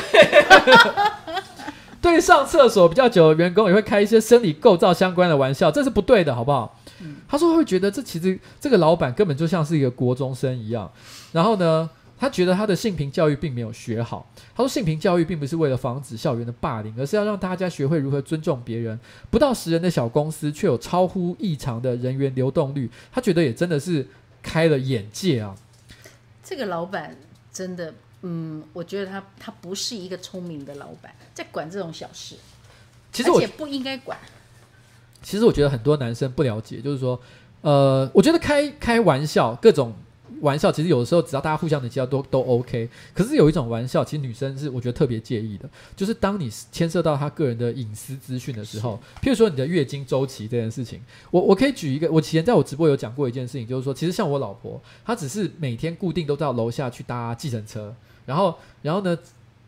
[2.01, 6.77] 对上厕所比较久的员工也会开一些生理构造相关的玩笑，这是不对的，好不好？
[7.01, 10.89] 嗯、他说会觉得这其实这个老板根本就像是一个国中生一样，
[11.31, 11.89] 然后呢，
[12.19, 14.29] 他觉得他的性平教育并没有学好。
[14.53, 18.99] 他说性平教育并不是为了防止校园的霸凌，而是要让大家学会如何尊重别人。
[19.31, 24.05] 不到十人的小公司却有超乎异常的人员流动率，他觉得也真的是
[24.43, 25.55] 开了眼界啊。
[26.43, 27.15] 这个老板
[27.53, 27.93] 真的，
[28.23, 32.35] 嗯，我觉得他他不是一个聪明的老板，在管这种小事，
[33.11, 34.17] 其实我而且不应该管。
[35.21, 37.19] 其实我觉得很多男生不了解，就是说，
[37.61, 39.93] 呃，我觉得开开玩笑，各种
[40.41, 42.89] 玩笑，其实有的时候只要大家互相的交都都 OK。
[43.13, 59.17] 可是有一种玩笑，其实女生是我觉得特别介意的，就是当你牵涉到她个人的隐私资讯的时候，譬如说你的月经周期这件事情，我我可以举一个，我以前在我直播有讲过一件事情，就是说，其实像我老婆，她只是每天固定都到楼下去搭计程车，然后然后呢。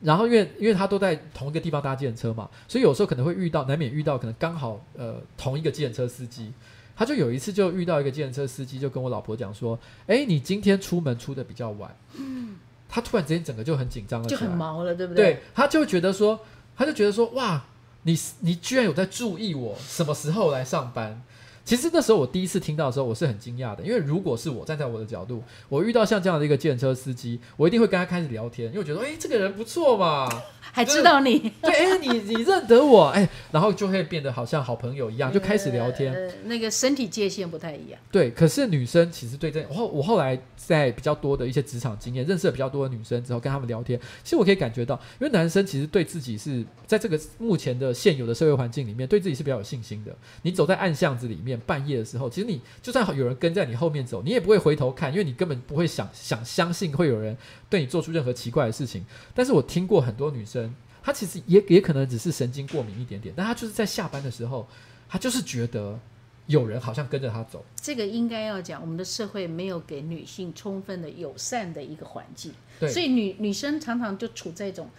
[0.03, 6.51] 然后因为因为他都在同一个地方搭计程车嘛，所以有时候可能会遇到，难免遇到可能刚好呃同一个计程车司机，
[7.01, 15.33] 他就有一次就遇到一个计程车司机，就跟我老婆讲说，哎，你今天出门出的比较晚，嗯，他突然之间整个就很紧张了，就很毛了，对不对？
[15.33, 16.39] 对，他就觉得说，
[16.75, 17.65] 他就觉得说，哇，
[18.03, 21.23] 你你居然有在注意我什么时候来上班。
[21.71, 30.27] 其实那时候我第一次听到的时候，我是很惊讶的，因为如果是我站在我的角度，我遇到像这样的一个计程车司机，我一定会跟他开始聊天，因为我觉得，哎，这个人不错嘛，
[30.59, 37.97] 还知道你，对，哎，你你认得我，哎，然后就会变得好像好朋友一样，就开始聊天，呃，那个身体界限不太一样。
[38.11, 50.13] 对，可是女生其实对这，我后我后来在比较多的一些职场经验，认识了比较多的女生之后，跟他们聊天，其实我可以感觉到，因为男生其实对自己是在这个目前的现有的社会环境里面，对自己是比较有信心的。
[50.41, 52.29] 你走在暗巷子里面，半夜的时候。
[52.29, 57.35] 其实你就算有人跟在你后面走，你也不会回头看，因为你根本不会想想相信会有人
[57.69, 59.05] 对你做出任何奇怪的事情。
[59.33, 64.67] 但是我听过很多女生，她其实也也可能只是神经过敏一点点，但她就是在下班的时候，
[65.07, 65.99] 她就是觉得
[66.47, 67.63] 有人好像跟着她走。
[67.75, 74.89] 这个应该要讲，我们的社会没有给女性充分的友善的一个环境，对，所以女女生常常就处在一种。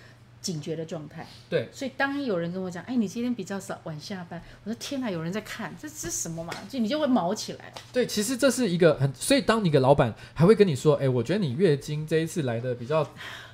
[0.42, 6.52] 警觉的状态，对，所以当有人跟我讲，哎，你今天比较早晚下班，我说天哪，有人在看，这是什么嘛？
[6.68, 7.72] 就你就会毛起来。
[7.92, 13.08] 对，其实这是一个很，所以当你的老板还会跟你说，哎，我觉得你月经这一次来的比较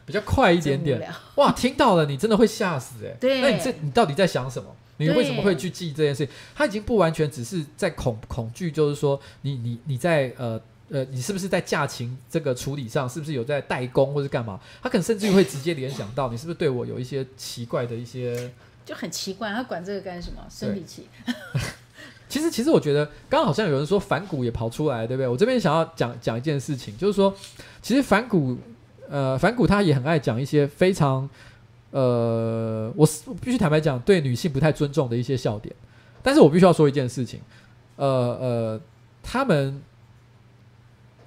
[0.07, 1.01] 比较快一点点，
[1.36, 3.14] 哇，听到了你真的会吓死哎。
[3.20, 4.74] 对，那你这你到底在想什么？
[4.97, 6.26] 你为什么会去记这件事？
[6.55, 10.61] 他已经不完全只是在恐恐惧，就是说你你你在呃。
[10.91, 14.59] 呃，你是不是在价钱这个处理上，是不是有在代工或是干嘛？
[14.82, 18.51] 他可能甚至于会直接联想到，你是不是对我有一些奇怪的一些，
[18.86, 20.43] 就很奇怪，他管这个干什么？
[20.49, 21.07] 生理期。
[22.26, 25.28] 其实，其实我觉得，刚刚好像有人说反骨也跑出来，对不对？
[25.28, 27.34] 我这边想要讲讲一件事情，就是说，
[27.82, 28.57] 其实反骨，
[29.11, 31.28] 呃，反骨他也很爱讲一些非常，
[31.91, 35.74] 呃，我我必须坦白讲，对女性不太尊重的一些笑点。
[36.22, 37.41] 但是我必须要说一件事情，
[37.97, 38.07] 呃
[38.41, 38.80] 呃，
[39.22, 39.82] 他们。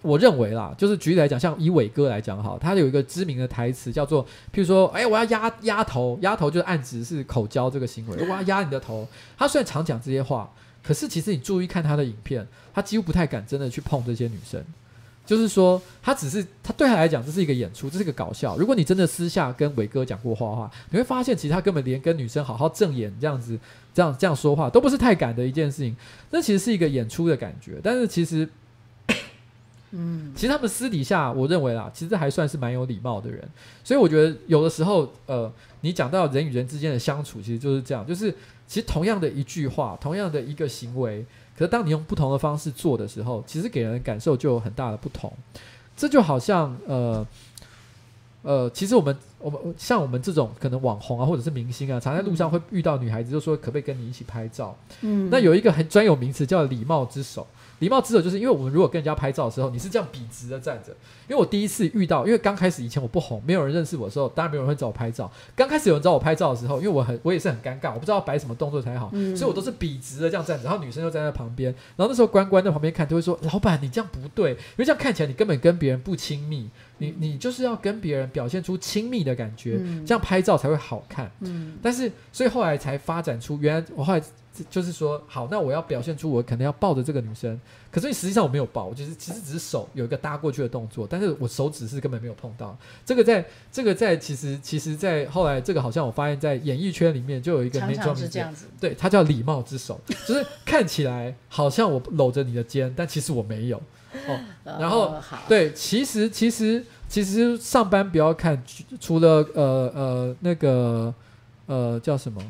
[0.02, 9.08] 我认为啦，就是举例来讲，像以伟哥来讲哈，他有一个知名的台词叫做，譬如说，哎，我要压压头，压头就是暗指是口交这个行为，我要压你的头。
[9.38, 14.64] 他虽然常讲这些话，可是其实你注意看他的影片，他几乎不太敢真的去碰这些女生。
[15.24, 18.58] 就是说，他只是他对他来讲这是一个演出，这是一个搞笑。
[18.58, 23.58] 如果你真的私下跟伟哥讲过话的话，你会发现其实他根本连跟女生好好正眼这样子，
[23.93, 25.95] 这样这样说话都不是太敢的一件事情。
[26.32, 28.49] 那其实是一个演出的感觉，但是其实。
[29.92, 33.48] 嗯，其实他们私底下，我认为啦，其实还算是蛮有礼貌的人。
[33.84, 38.32] 所以我觉得有的时候，呃，你讲到人与人之间的相处，其实就是这样，就是
[38.66, 41.26] 其实同样的一句话，同样的一个行为，
[41.58, 45.32] 可是当你用不同的方式做的时候，其实给人感受就有很大的不同。
[45.98, 47.28] 这就好像，呃，
[48.44, 54.76] 呃，其实我们我们像我们这种可能网红啊，或者是明星啊，常在路上会遇到女孩子，就说可不可以跟你一起拍照？
[55.02, 57.46] 嗯，那有一个很专有名词叫礼貌之手。
[57.82, 60.91] 礼貌之手，就是因为我们如果跟人家拍照的时候，你是这样笔直的站着。
[61.27, 65.32] 因为我第一次遇到，因为刚开始以前我不红，没有人认识我的时候，当然没有人会找我拍照。
[65.55, 70.63] 刚开始有人找我拍照的时候，因为我很我也是很尴尬，我不知道摆什么动作才好，嗯、所以我都是笔直的这样站着。
[70.65, 76.69] 然后女生就站在旁边，然后那时候关关在旁边看，就会说：“老板，你这样不对，因为这样看起来你根本跟别人不亲密。
[76.99, 84.21] 你你就是要跟别人表现出亲密的感觉，嗯、这样拍照才会好看。”嗯，但是所以后来才发展出，原来我后来。
[84.70, 87.58] 就是说，好，那我要表现出我可能要抱着这个女生，
[87.89, 92.78] 可是实际上我没有抱，我就是其实只是手有一个搭过去的动作，但是我手指是根本没有碰到。
[93.06, 103.78] 这个在这个在其实其实，在后来这个好像我发现，在演艺圈里面就有一个那种是这样子，对，它叫礼貌之手，就是看起来好像我搂着你的肩，但其实我没有
[104.28, 104.39] 哦。
[104.66, 108.62] 然后、哦、对，其实其实其实上班不要看，
[108.99, 111.14] 除了呃呃那个
[111.68, 112.41] 呃叫什么？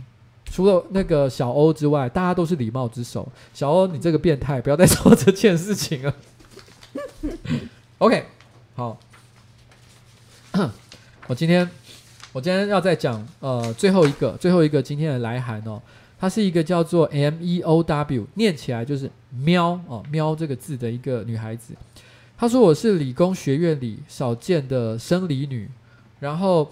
[0.52, 3.26] 除了那个小欧之外，大家都是礼貌之手。
[3.54, 6.14] 小欧，你这个变态，不要再说这件事情了。
[8.00, 8.26] OK，
[8.76, 9.00] 好，
[11.28, 11.70] 我今天
[12.34, 15.82] 我今天要再讲呃最后一个最后一个今天的来函哦，
[16.20, 21.74] 它是一个叫做 M E O W，念起来就是喵哦喵这个字的一个女孩子。
[22.38, 25.70] 她说我是理工学院里少见的生理女，
[26.20, 26.70] 然后。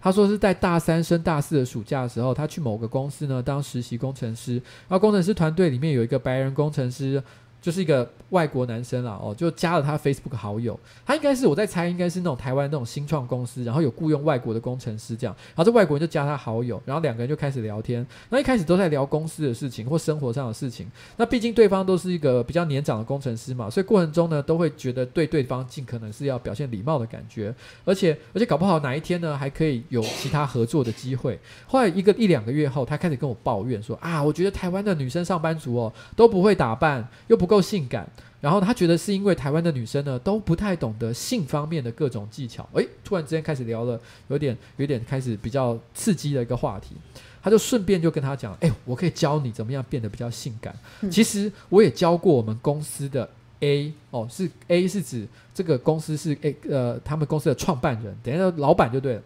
[0.00, 7.22] 他说是在大三升大四的暑假的时候，他去某个公司呢当实习工程师，然后工程师团队里面有一个白人工程师。
[7.60, 10.78] 就是一个外国男生啦，哦，就加了他 Facebook 好友。
[11.04, 15.36] 他应该是我在猜，应该是那种台湾那种新创公司，然后有雇佣外国的工程师这样。
[15.48, 18.06] 然后这外国人就加他好友，然后两个人就开始聊天。
[18.28, 20.90] 那一开始都在聊公司的事情或生活上的事情。
[21.16, 27.54] 那毕竟对方都是一个比较年长的工程师嘛，所以过程中呢都会觉得对对方尽可能是要表现礼貌的感觉，
[27.84, 31.38] 而且而且搞不好哪一天呢还可以有其他合作的机会。
[31.66, 38.08] 后来一个一两个月后，他开始跟我抱怨说啊，我觉得台湾的女生上班族哦都不会打扮，又不够性感，
[38.40, 42.64] 然后他觉得是因为台湾的女生呢都不太懂得性方面的各种技巧。
[42.74, 46.94] 诶，突然之间开始聊了，有点有点开始比较刺激的一个话题。
[47.42, 50.72] 他就顺便就跟他讲，诶，我可以教你怎么样变得比较性感。
[51.10, 53.28] 其实我也教过我们公司的
[53.60, 59.22] A 哦，是 A 是指这个公司是 A 呃，他们公司的创办人，等一下老板就对了。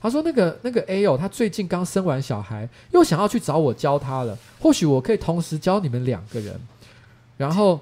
[0.00, 4.36] 他说那个那个 A 哦，他最近刚生完小孩，又想要去找我教他了。
[4.58, 6.58] 或许我可以同时教你们两个人。
[7.38, 7.80] 然后，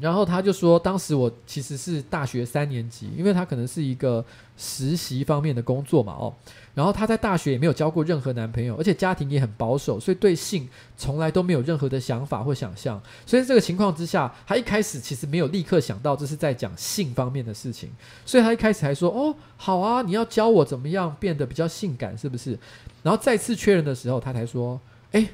[0.00, 4.24] 然后他就说，当时我其实是大学三年级，因为他可能是一个
[4.56, 6.32] 实习方面的工作嘛，哦，
[6.74, 13.02] 然后他在大学也没有交过任何男朋友，而且家庭也很保守，所以对性从来都没有任何的想法或想象。
[13.26, 17.90] 所以这个情况之下，他一开始其实没有立刻想到这是在讲性方面的事情，
[18.24, 22.56] 所以他一开始还说：“哦，好啊，你要教我怎么样变得比较性感，是不是？”
[23.02, 24.78] 然后再次确认的时候，他才说
[25.10, 25.28] ：“哎，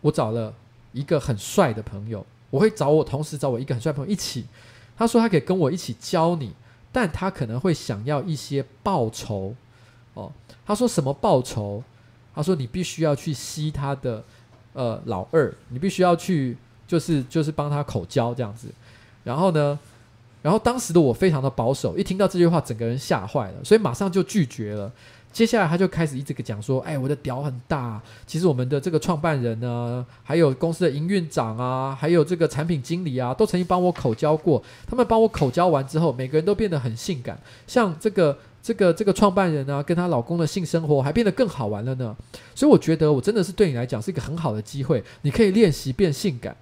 [0.00, 0.54] 我找了。”
[0.96, 4.46] 一个很帅的朋友，我会找我同时找我一个很帅朋友一起。
[4.96, 6.54] 他说他可以跟我一起教你，
[6.90, 9.54] 但他可能会想要一些报酬
[10.14, 10.32] 哦。
[10.64, 11.82] 他说什么报酬？
[12.34, 14.24] 他说你必须要去吸他的
[14.72, 18.68] 呃老二，你必须要去就是就是帮他口交这样子。
[19.22, 19.78] 然后呢，
[20.40, 24.90] 然后当时的我非常的保守，一听到这句话，整个人吓坏了，所以马上就拒绝了。
[25.36, 28.00] 接下来他就开始一直讲说：“哎，我的屌很大。
[28.26, 34.64] 其实我们的这个创办人呢，还有公司的营运长啊，还有这个产品经理啊，都曾经帮我口交过。
[34.86, 37.38] 他们帮我口交完之后，每个人都变得很性感。
[37.66, 42.16] 像这个这个这个创办人呢，跟她老公的性生活还变得更好玩了呢。
[42.54, 46.56] 所以我觉得我真的是对你来讲是一个很好的机会，你可以练习变性感。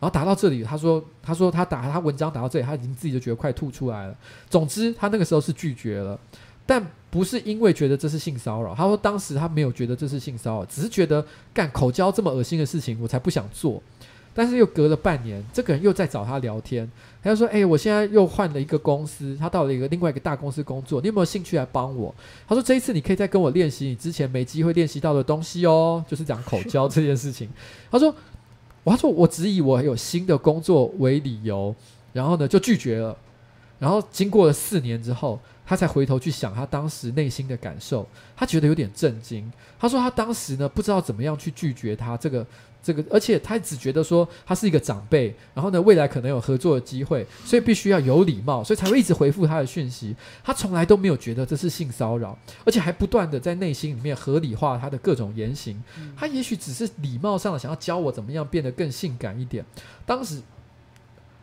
[0.00, 4.14] 然后打到这里，他说他说他打他文章打到这里，他已经自己就觉得快吐出来了。
[4.50, 6.20] 总之，他那个时候是拒绝了。”
[6.64, 11.22] 但不是因为觉得这是性骚扰，他说当时他没有觉得这是性骚扰，只是觉得
[11.52, 13.82] 干口交这么恶心的事情，我才不想做。
[14.32, 16.90] 但是又隔了半年，这个人又在找他聊天，
[17.22, 22.14] 他就说：“哎、我现在又换了一个公司，他到了一个另外一个大公司工作，你有没有兴趣来帮我？”
[22.48, 27.46] 他说：“这一次你可以再跟我练习你之前没机会练习到的东西哦，就是讲口交这件事情。”
[27.92, 28.08] 他说
[28.84, 31.74] ：“我他说我只以我有新的工作为理由，
[32.14, 33.14] 然后呢就拒绝了。
[33.78, 35.38] 然后经过了四年之后。”
[35.72, 39.50] 他才回头去想他当时内心的感受，他觉得有点震惊。
[39.80, 42.46] 他说他当时呢不知道怎么样去拒绝他这个
[42.82, 50.14] 这个，而且他只觉得说他是一个长辈，然后呢未来可能有合作的机会，所以必须要有礼貌，所以才会一直回复他的讯息。
[50.44, 52.36] 他从来都没有觉得这是性骚扰，
[52.66, 55.82] 而且还不断的在内心里面合理化他的各种言行。
[56.14, 59.64] 他也许只是礼貌上的想要教我怎么样变得更性感一点。
[60.04, 60.42] 当时。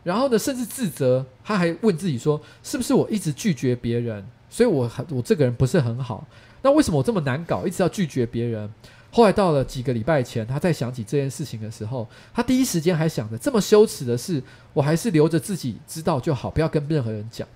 [0.02, 6.26] 然后呢，甚至自责，他还问自己说：“是不是我一直拒绝别人，所以我很我这个人不是很好？
[6.62, 8.72] 那为什么我这么难搞，一直要拒绝别人？”
[9.12, 17.46] 后来到了几个礼拜前，他在想起这件事情的时候，他第一时间还想着：这么羞耻的事，我还是留着自己知道就好，不要跟任何人讲。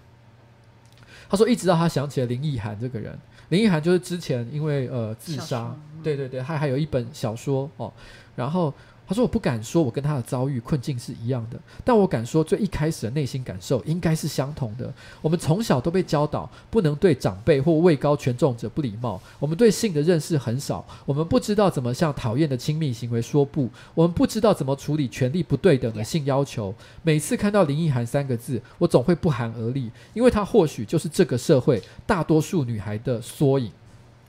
[1.30, 3.18] 他说，一直到他想起了林奕涵这个人，
[3.48, 7.90] 林奕涵就是之前因为呃自杀，对对对，他还有一本小说哦，
[8.36, 8.74] 然后。
[9.06, 14.92] 他说：“我不敢说，我跟他的遭遇困境是一样的，但我敢说，最一开始的内心感受应该是相同的。
[15.20, 19.20] 我们从小都被教导不能对长辈或位高权重者不礼貌。
[19.38, 26.74] 我们对性的认识很少，我们不知道怎么向讨厌的亲密行为说不，我们不知道怎么处理权力不对等的性要求。
[27.02, 33.70] 每次看到林奕含三个字，我总会不寒而栗，因为她或许就是这个社会大多数女孩的缩影。”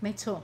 [0.01, 0.41] 没错。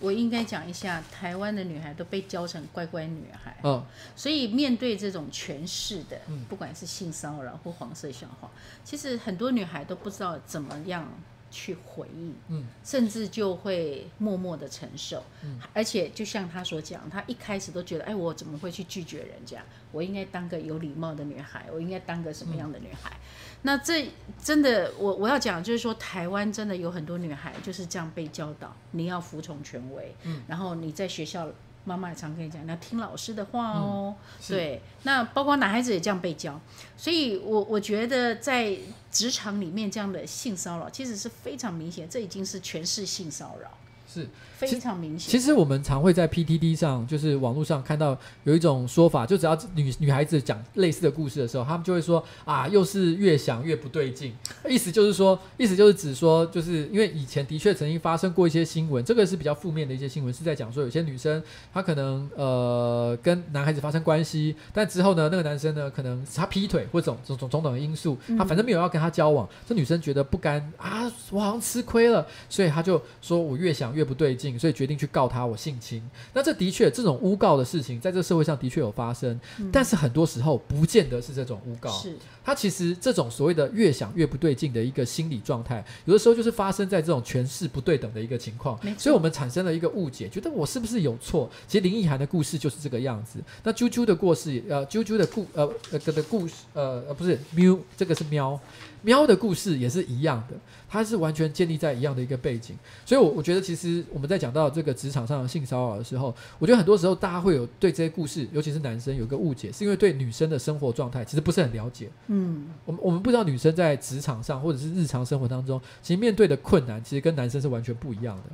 [0.00, 3.84] 我应该讲一下，台湾的女孩都被教成乖乖女孩，哦，
[4.14, 8.50] 所以面对这种权势的，不管是性骚扰或黄色笑话，
[8.84, 11.08] 其实很多女孩都不知道怎么样。
[11.50, 19.64] 去回应，嗯，甚至就会默默的承受，嗯，而且就像她所讲，她一开始都觉得，哎，我怎么会去拒绝人家？
[19.90, 23.16] 我应该当个有礼貌的女孩，我应该当个什么样的女孩？
[23.16, 24.10] 嗯，那这
[24.42, 31.48] 真的，我我要讲就是说，台湾真的有很多女孩就是这样被教导，你要服从权威，嗯，然后你在学校。
[31.84, 34.14] 妈妈也常跟你讲，你要听老师的话哦。
[34.18, 36.60] 嗯、对，那包括男孩子也这样被教，
[36.98, 38.76] 所以我我觉得在
[39.10, 43.70] 职场里面这样的性骚扰其实是非常明显，这已经是全是性骚扰。
[44.06, 44.28] 是
[44.58, 45.30] 非常明显。
[45.30, 54.34] 其实我们常会在 PTT 上，就是网络上看到有一种说法，就只要女女孩子讲类似的故事的时候，他们就会说啊，又是越想越不对劲。
[54.68, 73.88] 意思就是说，意思就是指说，就是因为以前的确曾经发生过一些新闻，这个是比较负面的一些新闻，是在讲说有些女生她可能呃跟男孩子发生关系，但之后呢，那个男生呢可能他劈腿或种种种种的因素，他反正没有要跟他交往，这女生觉得不甘啊，我好像吃亏了，所以他就说我越想。
[73.98, 76.00] 越不对劲，所以决定去告他我性侵。
[76.32, 81.90] 那这的确这种诬告的事情，在这个社会上的确有发生，嗯、但是很多时候不见得是这种诬告。
[81.90, 88.78] 是，他其实这种所谓的越想越不对劲的一个心理状态，有的时候就是发生在这种权势不对等的一个情况。
[88.96, 91.50] 所以我们产生了一个误解，觉得我是不是有错？
[91.66, 93.40] 其实林奕涵的故事就是这个样子。
[93.64, 98.60] 那啾啾的过世，呃，啾啾的故，呃，呃的故事，呃，呃，不是喵，这个是喵。
[99.02, 100.56] 喵的故事也是一样的，
[100.88, 102.74] 它是完全建立在一样的一个背景，
[103.04, 112.08] 所以，我我觉得其实我们在讲到这个职场上的性骚扰的时候，我觉得很多时候大家会有对这些故事，尤其是男生有个误解，是因为对女生的生活状态其实不是很了解。
[112.28, 118.44] 嗯，我们我们不知道女生在职场上或者是日常生活当中，其实面对的困难其实跟男生是完全不一样的。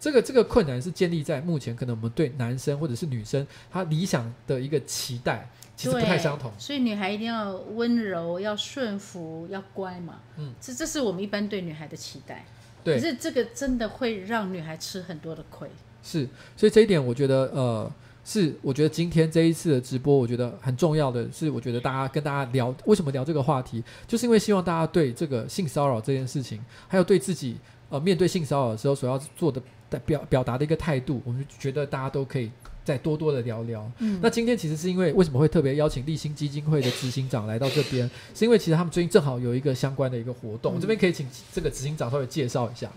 [0.00, 5.46] 这个这个困难是建立在目前可能我们对男生或者是女生他理想的一个期待。
[5.80, 10.20] 其实不太相同，所以女孩一定要温柔，要顺服，要乖嘛。
[10.36, 12.44] 嗯，这这是我们一般对女孩的期待。
[12.84, 15.66] 对，可是这个真的会让女孩吃很多的亏。
[16.02, 17.90] 是，所以这一点我觉得，呃，
[18.22, 27.56] 是我觉得今天这一次的直播，我觉得很重要的是，我觉得大家跟大家聊为什么聊这个话题，就是因为希望大家对这个性骚扰这件事情，还有对自己
[27.88, 29.62] 呃面对性骚扰的时候所要做的
[30.00, 32.50] 表表达的一个态度，我们觉得大家都可以。
[32.90, 33.88] 再多多的聊聊。
[33.98, 42.90] 嗯，那今天其实是因为为什么会特别邀请立新基金会的执行长来到这边，是因为其实他们最近正好有一个相关的一个活动，嗯、我这边可以请这个执行长稍微介绍一下。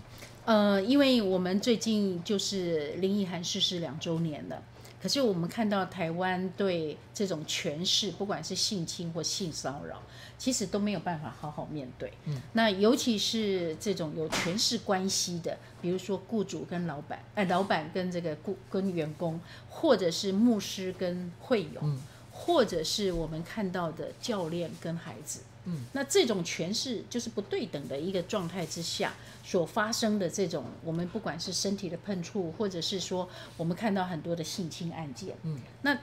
[0.46, 4.60] 呃，因为我们最近就是林奕涵逝世两周年了。
[5.04, 10.00] 可是我们看到台湾对这种权势，不管是性侵或性骚扰，
[10.38, 12.10] 其实都没有办法好好面对。
[12.24, 21.98] 嗯，那尤其是这种有权势关系的，比如说雇主跟老板，哎，老板跟这个雇跟员工，或者是牧师跟会友，嗯，
[22.32, 25.40] 或者是我们看到的教练跟孩子。
[25.64, 29.14] 嗯，那这种权势就是不对等的一个状态之下
[29.44, 35.98] 所发生的这种，我们不管是身体的碰触，或者是说我们看到很多的性侵案件，嗯，那。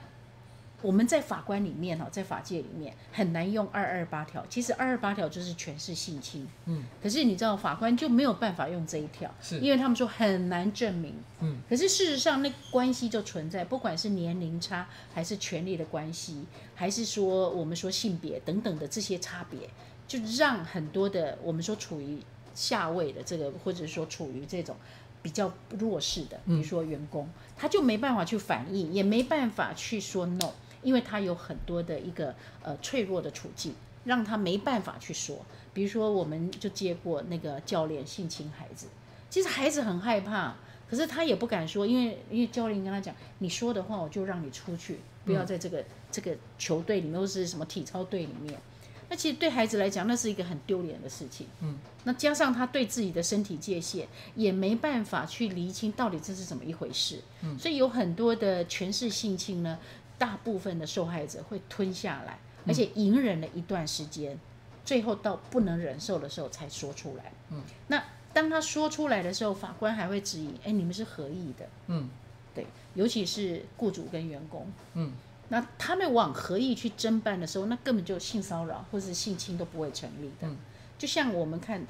[0.82, 4.44] 我们在法官里面哈，在法界里面很难用二二八条。
[4.48, 9.58] 其实二二八条就是权势性侵，嗯，可是你知道法官就没有办法用这一条，是。
[9.60, 16.44] 因为他们说很难证明，嗯，可是事实上那关系就存在，不管是年龄差，还是权力的关系，
[16.74, 19.70] 还是说我们说性别等等的这些差别，
[20.08, 22.18] 就让很多的我们说处于
[22.54, 24.76] 下位的这个，或者说处于这种
[25.22, 30.50] 比较弱势的，比如说员工，嗯，他就没办法去反应，也没办法去说 no。
[30.82, 35.38] 因为他有很多的一个呃脆弱的处境，让他没办法去说。
[35.74, 38.88] 比如说，我们就接过那个教练性侵孩子，
[39.30, 40.54] 其实孩子很害怕，
[40.90, 48.60] 可是他也不敢说，因为因为教练跟他讲，你说的话我就让你出去，不要在这个、嗯、这个球队里面或是什么体操队里面。
[49.08, 51.46] 那其实对孩子来讲，那是一个很丢脸的事情。
[51.60, 57.20] 嗯，那加上他对自己的身体界限也没办法去厘清到底这是怎么一回事。
[57.42, 59.78] 嗯，所以有很多的权势性侵呢。
[60.22, 64.38] 大部分的受害者会吞下来，而且隐忍了一段时间，嗯，
[64.84, 67.32] 最后到不能忍受的时候才说出来。
[67.50, 68.00] 嗯，那
[68.32, 71.68] 当他说出来的时候，法官还会质疑：哎，你们是合意的？
[71.88, 72.08] 嗯，
[72.54, 72.64] 对。
[72.94, 75.10] 尤其是雇主跟员工，嗯，
[75.48, 80.46] 那他们往合意去侦办的时候，那根本就性骚扰或是性侵都不会成立的。
[80.46, 80.56] 嗯、
[80.96, 81.84] 就像我们看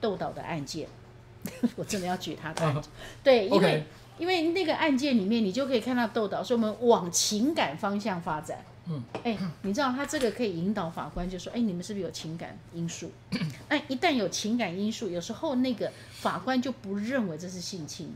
[0.00, 0.88] 豆岛的案件，
[1.76, 2.88] 我真的要举他的案件，啊、
[3.22, 3.84] 对，因为.
[4.18, 8.64] 因为那个案件里面，你就可以看到豆岛说我们往情感方向发展。
[8.90, 13.12] 嗯，哎，你知道他这个可以引导法官，就说，哎，你们是不是有情感因素？
[13.68, 18.14] 哎，一旦有情感因素，有时候那个法官就不认为这是性侵。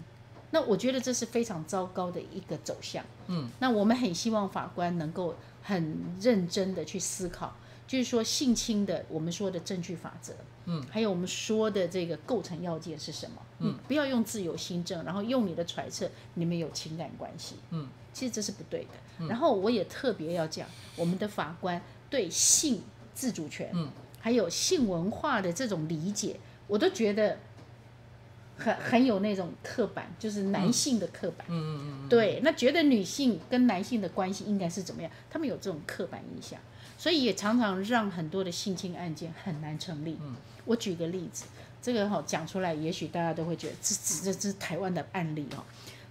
[0.50, 3.04] 那我觉得这是非常糟糕的一个走向。
[3.26, 7.54] 嗯，那我们很希望法官能够很认真的去思考，
[7.86, 10.32] 就是说性侵的我们说的证据法则，
[10.64, 13.36] 嗯，还有我们说的这个构成要件是什么？
[13.62, 17.56] 嗯，不要用自由心证，然后用你的揣测，你们有情感关系。
[17.70, 19.26] 嗯，其实这是不对的。
[19.26, 21.80] 然后我也特别要讲，我们的法官
[22.10, 22.82] 对性
[23.14, 27.38] 自主权，嗯，还有性文化的这种理解，我都觉得
[28.56, 35.10] 很很有那种刻板，就是男性的刻板，嗯嗯嗯，对，那觉得女性跟男性的关系应该是怎么样？
[35.30, 36.58] 他们有这种刻板印象，
[36.98, 40.18] 所以也常常让很多的性侵案件很难成立。
[40.20, 40.34] 嗯，
[40.64, 41.44] 我举个例子，
[41.82, 45.64] 这个哈讲出来，也许大家都会觉得这这这台湾的案例哦，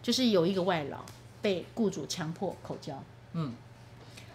[0.03, 1.03] 就是有一个外劳。
[1.43, 3.03] 被雇主强迫口交，
[3.34, 3.52] 嗯，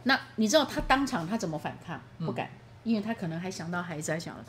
[0.02, 2.00] 那你知道他当场他怎么反抗？
[2.18, 2.50] 嗯、不敢，
[2.82, 4.44] 因为他可能还想到孩子，还想了，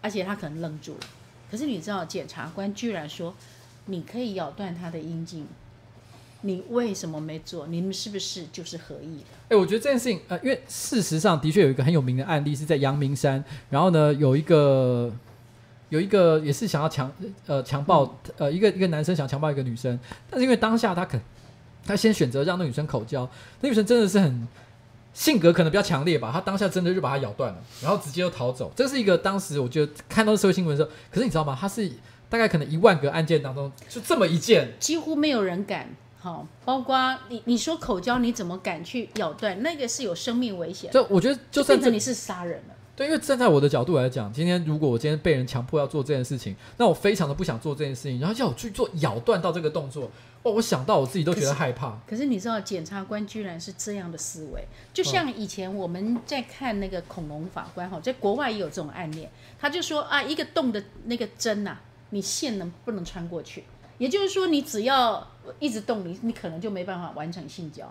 [0.00, 1.00] 而且他可能愣住了。
[1.48, 3.32] 可是你知道，检察官居然说，
[3.86, 5.46] 你可以咬断他的阴茎，
[6.40, 7.68] 你为什么没做？
[7.68, 9.26] 你们是不是就是合意的？
[9.44, 15.12] 哎、欸，我觉得这件事情，呃，因为事实上的确有一个很有名的案例是在阳明山，然后呢，有一个
[15.92, 17.12] 有一个也是想要强
[17.46, 19.98] 呃强暴、嗯、呃一个一个男生想强暴一个女生，
[20.28, 21.18] 但是因为当下他可。
[21.84, 23.28] 他先选择让那女生口交，
[23.60, 24.46] 那女生真的是很
[25.12, 28.72] 性格可能比较强烈吧，她当下真的就把他咬断了，然后直接就逃走。
[28.76, 31.58] 这是一个当时我觉得看到社会新闻的时候，可是你知道吗？
[31.60, 31.90] 他是
[32.28, 35.88] 大概可能一万个案件当中就这么一件，几乎没有人敢。
[36.20, 39.60] 好，包括你你说口交，你怎么敢去咬断？
[39.60, 40.88] 那个是有生命危险。
[40.92, 42.74] 就我觉得就算就你是杀人了。
[42.94, 50.10] 对，因为站在我的角度来讲，今天如果我今天被人强迫要做这件事情，那我非常的不想做这件事情，然后叫我去做咬断到这个动作。
[50.42, 51.98] 哦，我想到我自己都觉得害怕。
[52.06, 59.28] 可是，你知道，检察官居然是这样的思维，就像以前我们在看那个恐龙法官哈，在国外也有这种案例，
[59.58, 63.64] 他就说啊，一个洞的那个针呐、啊，你线能不能穿过去？
[63.98, 65.24] 也就是说，你只要
[65.60, 67.90] 一直动，你你可能就没办法完成性交。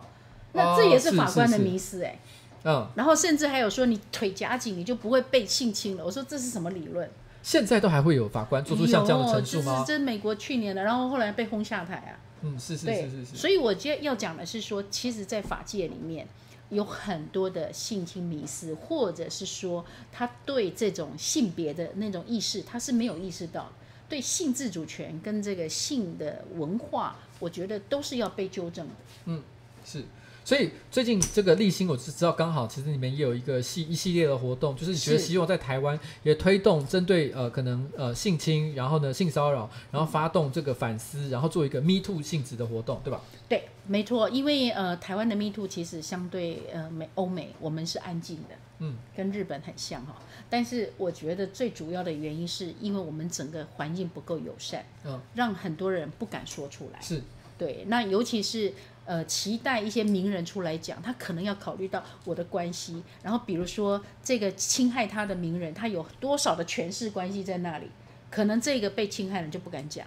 [0.53, 2.19] 那这也是法官的迷思哎。
[2.63, 2.87] 嗯。
[2.95, 6.05] 然后甚至还有说，你腿夹紧，你就不会被性侵了。
[6.05, 7.09] 我说这是什么理论？
[7.43, 9.83] 现在都还会有法官做出像这样的陈述吗？
[9.87, 12.13] 这是美国去年的，然后后来被轰下台啊。
[12.43, 13.35] 嗯，是是是是是。
[13.35, 16.27] 所以我觉得要讲的是说，其实，在法界里面
[16.69, 23.71] 有很多的性侵迷思，或者是说他对这种性别的那种意识，他是没有意识到，
[24.07, 28.93] 对性自主权跟这个性的文化，我觉得都是要被纠正的。
[29.25, 29.41] 嗯，
[29.83, 30.05] 是。
[30.43, 43.21] 所以最近这个立新，我是知道刚好，其实你们也有一个系一系列的活动，就是你觉得希望在台湾也推动针对呃可能呃性侵，然后呢性骚扰，然后发动这个反思，然后做一个 Me Too 性质的活动，对吧？
[43.47, 50.15] 对，没错，因为呃台湾的 Me Too 其实相对呃美欧美，我们是安静的，嗯，跟日本很像哈。
[50.49, 56.99] 但是我觉得最主要的原因是因为我们整个环境不够友善，嗯，让很多人不敢说出来。
[56.99, 57.21] 是，
[57.59, 58.73] 对，那尤其是。
[59.05, 67.87] 呃，期待一些名人出来讲，他可能要考虑到我的关系，然后比如说这个侵害他的名人，他有多少的权势关系在那里，
[68.29, 70.05] 可能这个被侵害人就不敢讲。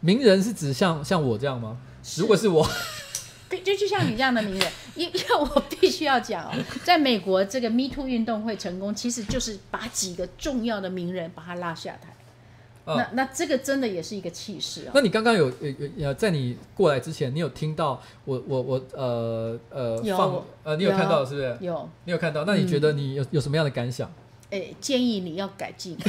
[0.00, 1.78] 名人是指像像我这样吗？
[2.16, 2.68] 如果是我，
[3.48, 6.52] 对，就就像你这样的名人，因因为我必须要讲哦，
[6.84, 12.14] 在美国这个 Me Too 运动会成功，其实就是把几个重要的名人把他拉下台。
[12.96, 14.92] 那那这个真的也是一个气势啊！
[14.94, 21.58] 那你刚刚有有有在你过来之前，你有听到我我我呃呃放呃你有看到是不是？
[21.60, 22.44] 有，你有看到？
[22.44, 24.10] 那你觉得你有有什么样的感想？
[24.50, 25.96] 哎、嗯，建议你要改进。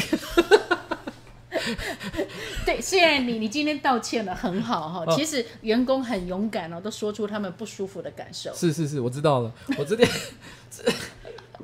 [2.65, 8.53] 对，虽然你你今天道歉了很好哈，其实员工很勇敢哦，都说出他们不舒服的感受。
[8.53, 10.09] 是是是，我知道了，我这边。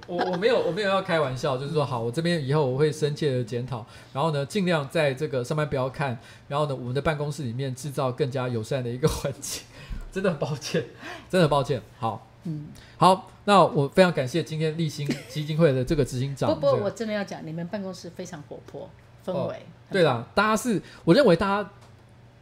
[0.08, 6.18] 我我没有我没有要开玩笑，就是说好，我这边以后我会深切的检讨，然后呢，尽量在这个上班不要看，
[6.48, 9.64] 然后呢，我们的办公室里面制造更加友善的一个环境，
[10.12, 10.84] 真的很抱歉，
[11.30, 11.82] 真的很抱歉。
[11.98, 12.68] 好，嗯，
[12.98, 16.54] 好，那我非常感谢今天立新基金会的这个执行长。
[16.54, 18.90] 不不，我真的要讲，你们办公室非常活泼，
[19.26, 19.60] 氛围、哦。
[19.92, 21.70] 对啦，大家是，我认为大家，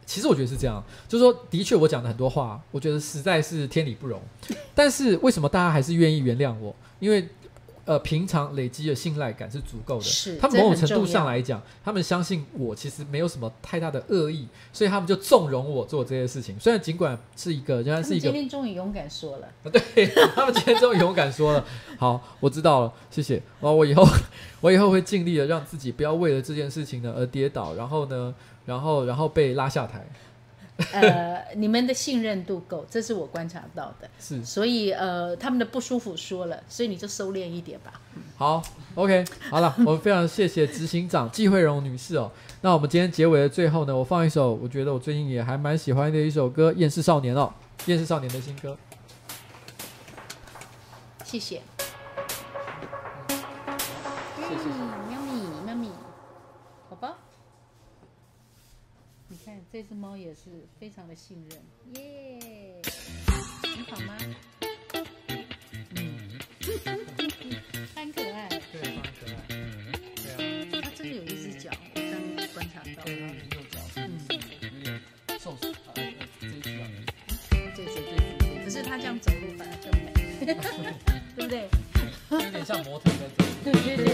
[0.05, 4.19] 其实我觉得是这样，就是说，的确我讲的很多话，我觉得实在是天理不容，
[4.73, 6.75] 但是为什么大家还是愿意原谅我？
[6.99, 7.29] 因为。
[7.85, 10.03] 呃平常累积的信赖感是足够的。
[10.03, 16.59] 是他们某种程度上来讲，他们相信我其实没有什么太大的恶意，所以他们就纵容我做这些事情。
[16.59, 20.05] 虽然尽管是一个，仍然是一个，今天终于勇敢说了， 对
[20.35, 21.65] 他们今天终于勇敢说了。
[21.97, 23.41] 好，我知道了，谢谢。
[23.59, 24.07] 哦我以后
[24.61, 28.33] 我以后会尽力的让自己不要为了这件事情呢而跌倒，然后呢，
[28.65, 30.05] 然后然后被拉下台。
[30.91, 34.09] 呃，你们的信任度够，这是我观察到的。
[34.19, 38.01] 是所以呃，他们的不舒服说了，所以你就收敛一点吧。
[38.35, 38.61] 好
[38.95, 42.31] ，OK，好了， 我们非常谢谢执行长季慧荣女士哦。
[42.61, 47.53] 那我们今天结尾的最后呢，我放一首我觉得我最近也还蛮喜欢的一首歌《厌世少年》哦，
[47.89, 48.75] 《厌世少年》的新歌。
[51.23, 51.55] 谢谢。
[51.55, 51.61] 谢
[59.83, 60.49] 这只猫也是
[60.79, 61.59] 非常的信任，
[62.01, 62.81] 耶、
[63.75, 64.15] 你好吗？
[65.95, 66.39] 嗯，
[67.93, 68.47] 它很可爱。
[68.71, 69.43] 对，很可爱。
[70.37, 73.03] 对啊，它真的有一只脚，我刚刚观察到。
[73.11, 76.01] 然后右脚，嗯，有点瘦死啊，呃
[76.39, 76.87] 这一只啊，
[77.75, 77.97] 对对对
[78.39, 80.13] 对，可是它这样走路反而更美，
[81.35, 81.67] 对不对？
[82.31, 83.43] 有点像模特在走。
[83.65, 84.13] 对对对对。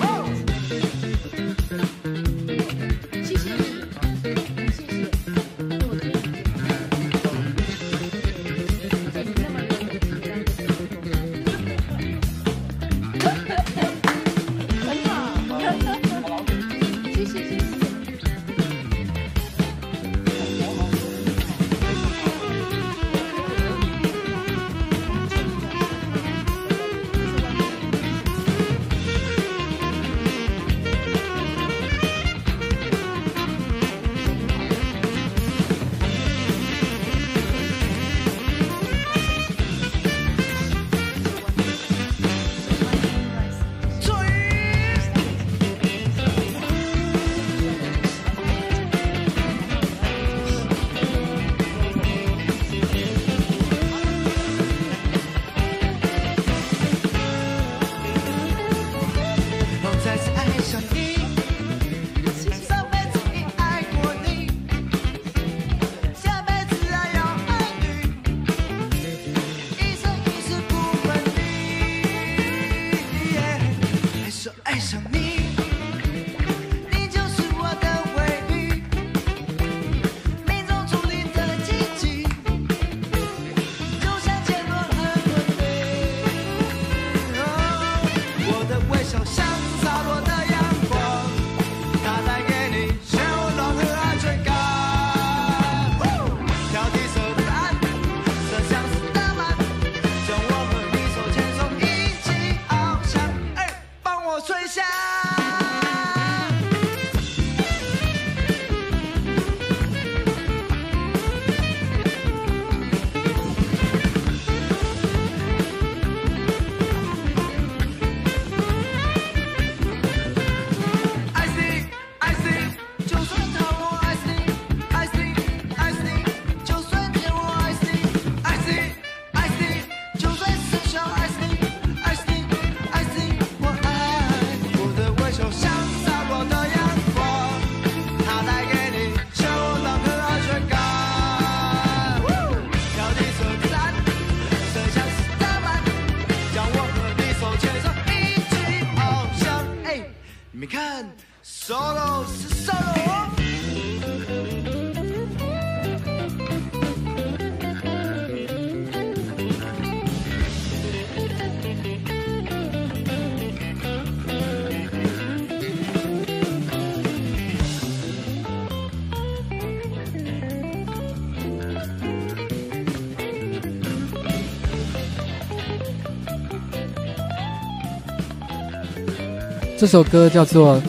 [179.80, 180.76] 这首歌叫做《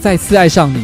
[0.00, 0.78] 再次爱上你》。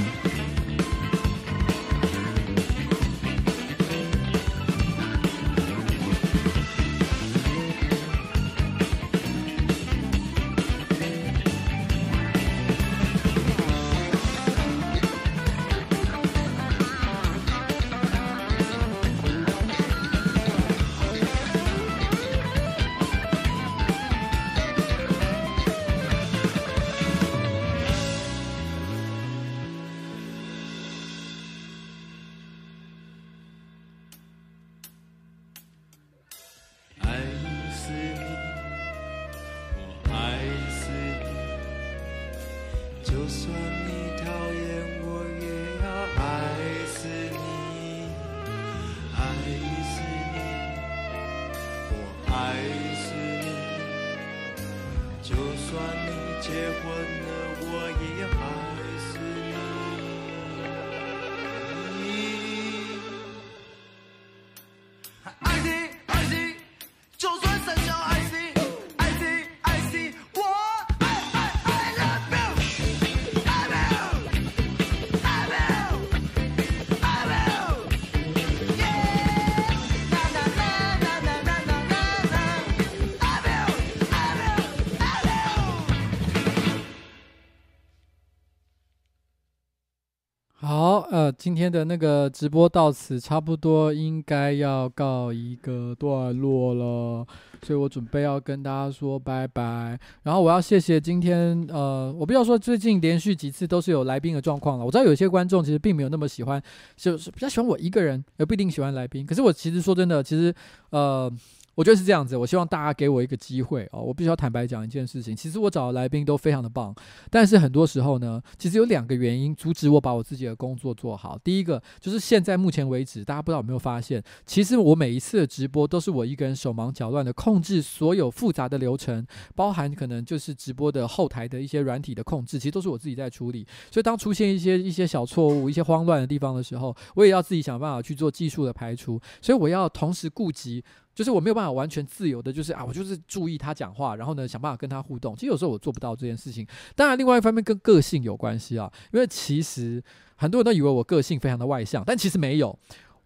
[91.60, 97.26] 今天的那个直播到此差不多应该要告一个段落了，
[97.60, 100.00] 所以我准备要跟大家说拜拜。
[100.22, 104.86] 然后我要谢谢今天，呃，我不要说最近连续几次都是有来宾的状况了。
[104.86, 106.62] 我知道有些观众其实并没有那么喜欢，
[106.96, 109.26] 就是比较喜欢我一个人，而不一定喜欢来宾。
[109.26, 110.54] 可是我其实说真的，其实，
[110.88, 111.30] 呃。
[111.76, 114.02] 我觉得是这样子，我希望大家给我一个机会哦。
[114.02, 116.94] 我必须要坦白讲一件事情，其实我找的来宾都非常的棒，
[117.30, 121.38] 但是很多时候呢，其实有两个原因阻止我把我自己的工作做好。
[121.42, 129.24] 第一个就是现在目前为止，大家不知道有没有发现，其实我每一次的直播都是我一个人手忙脚乱的控制所有复杂的流程，
[129.54, 133.66] 包含可能就是直播的后台的一些软体的控制，其实都是我自己在处理。
[133.90, 139.20] 所以当出现一些一些小错误、一些慌乱的地方的时候，我也要自己想办法去做技术的排除。
[139.40, 140.84] 所以我要同时顾及。
[141.20, 145.34] 就是我没有办法完全自由的，就是啊，我就是注意他讲话，然后呢，想办法跟他互动。
[145.34, 146.66] 其实有时候我做不到这件事情。
[146.96, 150.02] 当然，另外一方面跟个性有关系啊，因为其实
[150.36, 152.74] 很多人都以为我个性非常的外向，但其实没有。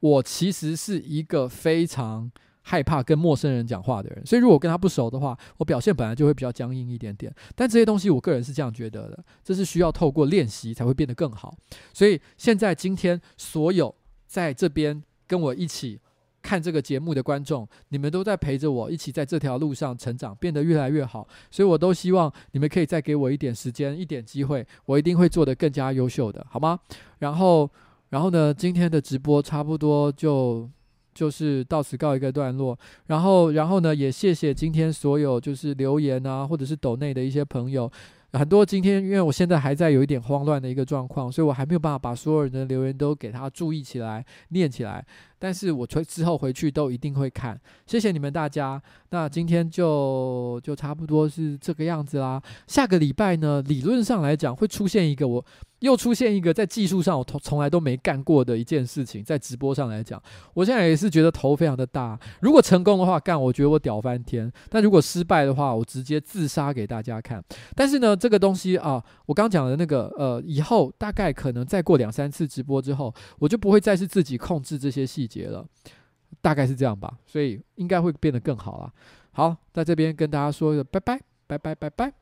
[0.00, 2.28] 我其实是一个非常
[2.62, 7.32] 害怕跟陌生人讲话的人，所以如果跟他不熟的话，我表现本来就会比较僵硬一点点。
[7.54, 11.56] 但这些东西，我个人是这样觉得的，这是需要透过练习才会变得更好。
[11.92, 13.94] 所以现在今天所有
[14.26, 16.00] 在这边跟我一起。
[16.44, 21.26] 看这个节目的观众，你们都在陪着我一起在这条路上成长，变得越来越好。
[21.50, 26.78] 所以我都希望你们可以再给我一点时间，一点机会，我一定会做得更加优秀的，好吗？
[27.20, 27.68] 然后，
[28.10, 30.68] 然后呢，今天的直播差不多就
[31.14, 32.78] 就是到此告一个段落。
[33.06, 37.90] 然后，然后呢，也谢谢今天所有就是留言啊，或者是抖内的一些朋友。
[38.32, 45.06] 很多今天，因为我现在还在有一点慌乱的一个状况，所以我还没有办法把所有人的留言都给他注意起来、念起来。
[45.44, 47.60] 但是我之后回去都一定会看。
[47.84, 48.82] 谢谢你们大家。
[49.10, 52.42] 那今天就就差不多是这个样子啦。
[52.66, 55.44] 下个礼拜呢，理论上来讲会出现一个我
[55.80, 60.20] 又出现一个在技术上我从从来都没干过的一件事情，在直播上来讲，
[60.54, 62.18] 我现在也是觉得头非常的大。
[62.40, 67.44] 如果成功的话，干我觉得我屌翻天；但如果失败的话，我直接自杀给大家看。
[67.76, 75.66] 但是呢，这个东西啊，我刚讲的那个呃，以后大概可能再过两三次直播之后，我就不会再是自己控制这些细节结了，
[76.40, 77.18] 大概是这样吧。
[77.26, 78.92] 所以应该会变得更好了。
[79.32, 82.12] 好，在这边跟大家说一个拜拜，拜拜，拜拜。